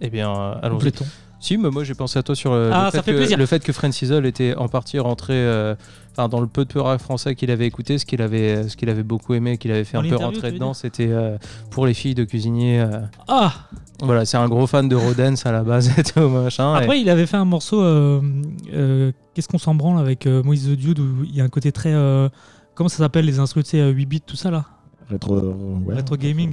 Eh 0.00 0.08
bien, 0.10 0.30
euh, 0.30 0.54
allons-y. 0.62 0.78
Complétons. 0.78 1.06
Si, 1.42 1.56
mais 1.56 1.70
moi 1.70 1.84
j'ai 1.84 1.94
pensé 1.94 2.18
à 2.18 2.22
toi 2.22 2.34
sur 2.34 2.52
le, 2.52 2.68
Ah, 2.70 2.90
le, 2.92 3.00
fait 3.00 3.02
fait 3.02 3.26
que, 3.28 3.34
le 3.34 3.46
fait 3.46 3.64
que 3.64 3.72
Sizzle 3.92 4.26
était 4.26 4.54
en 4.56 4.68
partie 4.68 4.98
rentré 4.98 5.32
euh, 5.32 5.74
enfin, 6.12 6.28
dans 6.28 6.38
le 6.40 6.46
peu 6.46 6.66
de 6.66 6.70
peur 6.72 7.00
français 7.00 7.34
qu'il 7.34 7.50
avait 7.50 7.66
écouté, 7.66 7.96
ce 7.96 8.04
qu'il 8.04 8.20
avait, 8.20 8.68
ce 8.68 8.76
qu'il 8.76 8.90
avait 8.90 9.02
beaucoup 9.02 9.32
aimé, 9.32 9.56
qu'il 9.56 9.70
avait 9.72 9.84
fait 9.84 9.96
Dans 9.96 10.04
un 10.04 10.08
peu 10.10 10.16
rentrer 10.16 10.52
dedans, 10.52 10.74
c'était 10.74 11.08
euh, 11.08 11.38
pour 11.70 11.86
les 11.86 11.94
filles 11.94 12.14
de 12.14 12.24
cuisiniers. 12.24 12.80
euh, 12.80 13.00
Ah 13.26 13.54
voilà, 14.02 14.26
c'est 14.26 14.36
un 14.36 14.48
gros 14.50 14.66
fan 14.66 14.86
de 14.86 14.96
Rodens 14.96 15.36
à 15.46 15.52
la 15.52 15.62
base 15.62 15.90
et 15.98 16.02
tout 16.02 16.28
machin. 16.28 16.74
et- 16.78 16.82
Après, 16.82 17.00
il 17.00 17.08
avait 17.08 17.24
fait 17.26 17.38
un 17.38 17.46
morceau. 17.46 17.80
euh, 17.82 18.20
euh, 18.74 19.10
Qu'est-ce 19.32 19.48
qu'on 19.48 19.56
s'en 19.58 19.74
branle 19.74 19.98
avec 19.98 20.26
euh, 20.26 20.42
Moïse 20.42 20.66
the 20.66 20.76
Dude 20.76 20.98
où 20.98 21.24
il 21.24 21.34
y 21.34 21.40
a 21.40 21.44
un 21.44 21.48
côté 21.48 21.72
très. 21.72 21.92
Euh, 22.70 22.72
comment 22.74 22.88
ça 22.88 22.98
s'appelle 22.98 23.24
les 23.26 23.38
instruments, 23.38 23.62
tu 23.64 23.70
sais, 23.70 23.80
euh, 23.80 23.90
8 23.90 24.06
bits, 24.06 24.20
tout 24.20 24.36
ça 24.36 24.50
là 24.50 24.64
Rétro, 25.08 25.36
euh, 25.36 25.54
ouais. 25.86 25.96
Retro 25.96 26.16
gaming 26.16 26.52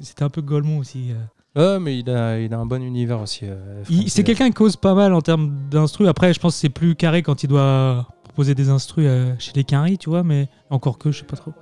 C'était 0.00 0.22
un 0.22 0.28
peu 0.30 0.40
Golemont 0.40 0.78
aussi. 0.78 1.10
euh. 1.12 1.74
Ouais, 1.76 1.80
mais 1.80 1.98
il 1.98 2.08
a, 2.10 2.38
il 2.38 2.52
a 2.52 2.58
un 2.58 2.66
bon 2.66 2.82
univers 2.82 3.20
aussi. 3.20 3.40
euh, 3.44 3.82
C'est 4.06 4.22
quelqu'un 4.24 4.48
qui 4.48 4.54
cause 4.54 4.76
pas 4.76 4.94
mal 4.94 5.12
en 5.14 5.20
termes 5.22 5.52
d'instru. 5.70 6.06
Après, 6.06 6.32
je 6.34 6.38
pense 6.38 6.54
que 6.54 6.60
c'est 6.60 6.68
plus 6.68 6.94
carré 6.94 7.22
quand 7.22 7.42
il 7.42 7.48
doit 7.48 8.06
proposer 8.24 8.54
des 8.54 8.68
instrus 8.68 9.06
euh, 9.08 9.34
chez 9.38 9.52
les 9.54 9.64
Quinry, 9.64 9.96
tu 9.98 10.10
vois, 10.10 10.22
mais 10.22 10.48
encore 10.70 10.98
que, 10.98 11.10
je 11.10 11.20
sais 11.20 11.24
pas 11.24 11.36
trop. 11.36 11.52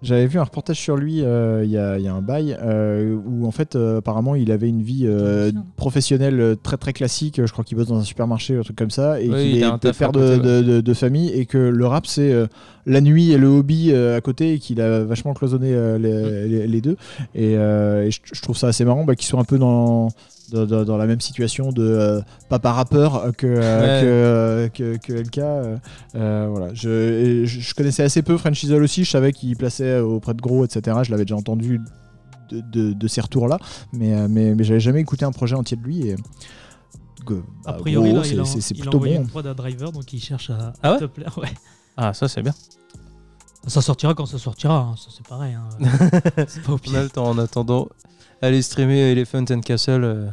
J'avais 0.00 0.26
vu 0.26 0.38
un 0.38 0.44
reportage 0.44 0.78
sur 0.78 0.96
lui 0.96 1.22
euh, 1.24 1.62
il 1.64 1.70
y, 1.70 1.76
a, 1.76 1.98
il 1.98 2.04
y 2.04 2.08
a 2.08 2.14
un 2.14 2.22
bail 2.22 2.56
euh, 2.62 3.16
où 3.26 3.46
en 3.46 3.50
fait 3.50 3.74
euh, 3.74 3.98
apparemment 3.98 4.36
il 4.36 4.52
avait 4.52 4.68
une 4.68 4.82
vie 4.82 5.04
euh, 5.06 5.50
professionnelle 5.76 6.56
très 6.62 6.76
très 6.76 6.92
classique. 6.92 7.40
Je 7.44 7.50
crois 7.50 7.64
qu'il 7.64 7.76
bosse 7.76 7.88
dans 7.88 7.98
un 7.98 8.04
supermarché 8.04 8.56
ou 8.56 8.60
un 8.60 8.62
truc 8.62 8.76
comme 8.76 8.90
ça 8.90 9.20
et 9.20 9.28
Oui, 9.28 9.34
qu'il 9.36 9.56
il 9.56 9.64
est 9.64 9.92
père 9.98 10.12
de, 10.12 10.36
de- 10.36 10.62
de- 10.62 10.80
de 10.80 10.94
famille 10.94 11.30
et 11.30 11.46
que 11.46 11.58
le 11.58 11.86
rap 11.86 12.06
c'est 12.06 12.32
euh, 12.32 12.46
la 12.86 13.00
nuit 13.00 13.32
et 13.32 13.38
le 13.38 13.48
hobby 13.48 13.90
euh, 13.92 14.16
à 14.16 14.20
côté 14.20 14.52
et 14.54 14.58
qu'il 14.60 14.80
a 14.80 15.02
vachement 15.04 15.34
cloisonné 15.34 15.72
euh, 15.74 15.98
les, 15.98 16.48
les- 16.48 16.66
les 16.68 16.80
deux. 16.80 16.96
Et, 17.34 17.56
euh, 17.56 18.04
et 18.06 18.10
je, 18.12 18.20
je 18.32 18.40
trouve 18.40 18.56
ça 18.56 18.68
assez 18.68 18.84
marrant 18.84 19.04
bah, 19.04 19.16
qu'ils 19.16 19.26
soient 19.26 19.40
un 19.40 19.44
peu 19.44 19.58
dans 19.58 20.08
dans, 20.52 20.66
dans- 20.66 20.84
dans 20.84 20.96
la 20.96 21.06
même 21.06 21.20
situation 21.20 21.70
de 21.72 21.82
euh, 21.82 22.20
papa 22.48 22.72
rappeur 22.72 23.32
que, 23.36 23.46
euh, 23.46 23.80
Ouais. 23.80 24.02
que, 24.02 24.06
euh, 24.06 24.96
que, 24.96 24.96
que 24.96 25.12
LK. 25.12 25.38
euh, 26.14 26.46
voilà. 26.50 26.72
je, 26.74 27.44
je, 27.44 27.60
je 27.60 27.74
connaissais 27.74 28.02
assez 28.02 28.22
peu 28.22 28.36
French 28.38 28.62
Easel 28.64 28.82
aussi, 28.82 29.04
je 29.04 29.10
savais 29.10 29.32
qu'il 29.32 29.56
plaçait 29.56 30.00
auprès 30.00 30.34
de 30.34 30.40
gros, 30.40 30.64
etc. 30.64 30.98
Je 31.02 31.10
l'avais 31.10 31.24
déjà 31.24 31.36
entendu 31.36 31.80
de, 32.50 32.60
de- 32.72 32.92
de 32.94 33.08
ces 33.08 33.20
retours-là, 33.20 33.58
mais, 33.92 34.26
mais, 34.28 34.54
mais 34.54 34.64
j'avais 34.64 34.80
jamais 34.80 35.00
écouté 35.00 35.24
un 35.24 35.32
projet 35.32 35.54
entier 35.54 35.76
de 35.76 35.82
lui. 35.82 36.08
Et, 36.08 36.16
que, 37.26 37.34
A 37.66 37.72
bah, 37.72 37.76
priori, 37.80 38.10
gros, 38.10 38.20
là, 38.20 38.26
il 38.26 38.46
c'est- 38.46 38.60
c'est 38.62 38.74
il 38.74 38.80
a 38.80 38.82
plutôt 38.84 38.96
envoyé 38.98 39.16
bon. 39.16 39.22
une 39.24 39.28
prod 39.28 39.46
à 39.46 39.52
Driver, 39.54 39.92
donc 39.92 40.10
il 40.12 40.20
cherche 40.20 40.48
à, 40.50 40.72
Ah 40.82 40.90
ouais 40.92 40.96
à 40.96 41.00
te 41.00 41.04
plaire. 41.06 41.36
Ouais. 41.38 41.48
Ah, 41.96 42.14
ça 42.14 42.26
c'est 42.28 42.42
bien. 42.42 42.54
Ça 43.66 43.82
sortira 43.82 44.14
quand 44.14 44.24
ça 44.24 44.38
sortira, 44.38 44.78
hein. 44.78 44.94
ça 44.96 45.10
c'est 45.14 45.26
pareil. 45.26 45.52
hein. 45.54 45.68
c'est 46.48 46.62
pas 46.62 46.72
au 46.72 46.76
On 46.76 46.78
pire. 46.78 46.96
a 46.98 47.02
le 47.02 47.10
temps 47.10 47.26
en 47.28 47.36
attendant. 47.38 47.88
Allez 48.42 48.62
streamer 48.62 49.12
Elephant 49.12 49.44
and 49.50 49.60
Castle. 49.60 50.04
euh. 50.04 50.28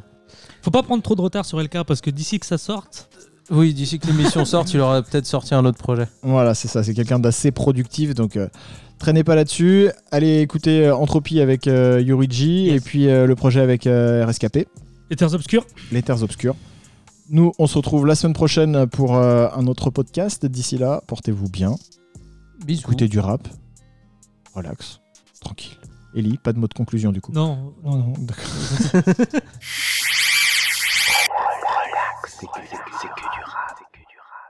Faut 0.62 0.72
pas 0.72 0.84
prendre 0.84 1.02
trop 1.04 1.16
de 1.16 1.22
retard 1.22 1.46
sur 1.46 1.60
LK 1.62 1.84
parce 1.84 2.02
que 2.02 2.10
d'ici 2.10 2.40
que 2.40 2.46
ça 2.46 2.58
sorte, 2.58 3.10
Oui, 3.52 3.74
d'ici 3.74 4.00
que 4.00 4.08
l'émission 4.08 4.46
sorte, 4.46 4.74
il 4.74 4.80
aura 4.80 5.02
peut-être 5.02 5.26
sorti 5.26 5.54
un 5.56 5.64
autre 5.66 5.78
projet. 5.78 6.08
Voilà, 6.24 6.54
c'est 6.56 6.68
ça, 6.68 6.84
c'est 6.84 6.94
quelqu'un 6.94 7.20
d'assez 7.20 7.52
productif, 7.52 8.14
donc 8.16 8.36
euh, 8.38 8.48
traînez 9.00 9.24
pas 9.24 9.36
là-dessus. 9.36 9.90
Allez 10.12 10.42
écouter 10.42 10.88
euh, 10.88 10.96
Entropie 10.96 11.40
avec 11.40 11.68
euh, 11.68 12.02
Yuriji 12.02 12.66
Yes. 12.66 12.76
et 12.78 12.80
puis 12.84 13.08
euh, 13.10 13.26
le 13.28 13.36
projet 13.36 13.60
avec 13.62 13.86
euh, 13.88 14.26
RSKP. 14.26 14.68
les 15.10 15.16
terres 15.16 15.34
obscures. 15.34 15.66
Les 15.92 16.02
Terres 16.02 16.22
Obscures. 16.24 16.56
Nous, 17.30 17.54
on 17.58 17.66
se 17.66 17.76
retrouve 17.78 18.06
la 18.06 18.14
semaine 18.16 18.34
prochaine 18.34 18.86
pour 18.88 19.16
euh, 19.16 19.48
un 19.56 19.66
autre 19.68 19.90
podcast. 19.90 20.46
D'ici 20.46 20.78
là, 20.78 21.02
portez-vous 21.08 21.50
bien, 21.50 21.76
Bisous. 22.66 22.82
écoutez 22.82 23.08
du 23.08 23.18
rap, 23.20 23.48
relax, 24.54 25.00
tranquille. 25.42 25.78
Ellie, 26.16 26.38
pas 26.38 26.54
de 26.54 26.60
mot 26.60 26.68
de 26.68 26.74
conclusion 26.74 27.12
du 27.12 27.22
coup. 27.22 27.32
Non, 27.34 27.74
non, 27.84 27.98
non. 27.98 28.14
D'accord. 28.20 28.46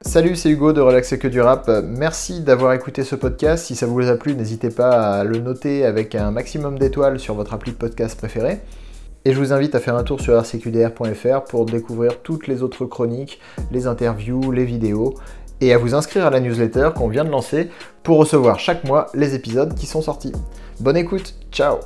Salut, 0.01 0.35
c'est 0.35 0.49
Hugo 0.49 0.71
de 0.71 0.81
Relaxer 0.81 1.17
que 1.17 1.27
du 1.27 1.41
rap. 1.41 1.69
Merci 1.83 2.41
d'avoir 2.41 2.73
écouté 2.73 3.03
ce 3.03 3.15
podcast. 3.15 3.65
Si 3.65 3.75
ça 3.75 3.87
vous 3.87 4.07
a 4.07 4.15
plu, 4.15 4.35
n'hésitez 4.35 4.69
pas 4.69 5.19
à 5.19 5.23
le 5.23 5.39
noter 5.39 5.85
avec 5.85 6.13
un 6.15 6.31
maximum 6.31 6.77
d'étoiles 6.77 7.19
sur 7.19 7.33
votre 7.33 7.53
appli 7.53 7.71
de 7.71 7.77
podcast 7.77 8.17
préféré. 8.17 8.59
Et 9.25 9.33
je 9.33 9.39
vous 9.39 9.51
invite 9.51 9.73
à 9.73 9.79
faire 9.79 9.95
un 9.95 10.03
tour 10.03 10.21
sur 10.21 10.39
rcqdr.fr 10.39 11.45
pour 11.49 11.65
découvrir 11.65 12.21
toutes 12.21 12.47
les 12.47 12.61
autres 12.61 12.85
chroniques, 12.85 13.41
les 13.71 13.87
interviews, 13.87 14.51
les 14.51 14.65
vidéos, 14.65 15.15
et 15.61 15.73
à 15.73 15.77
vous 15.79 15.95
inscrire 15.95 16.27
à 16.27 16.29
la 16.29 16.39
newsletter 16.39 16.91
qu'on 16.95 17.07
vient 17.07 17.25
de 17.25 17.31
lancer 17.31 17.69
pour 18.03 18.19
recevoir 18.19 18.59
chaque 18.59 18.83
mois 18.83 19.07
les 19.15 19.33
épisodes 19.33 19.73
qui 19.73 19.87
sont 19.87 20.03
sortis. 20.03 20.33
Bonne 20.79 20.97
écoute, 20.97 21.33
ciao 21.51 21.79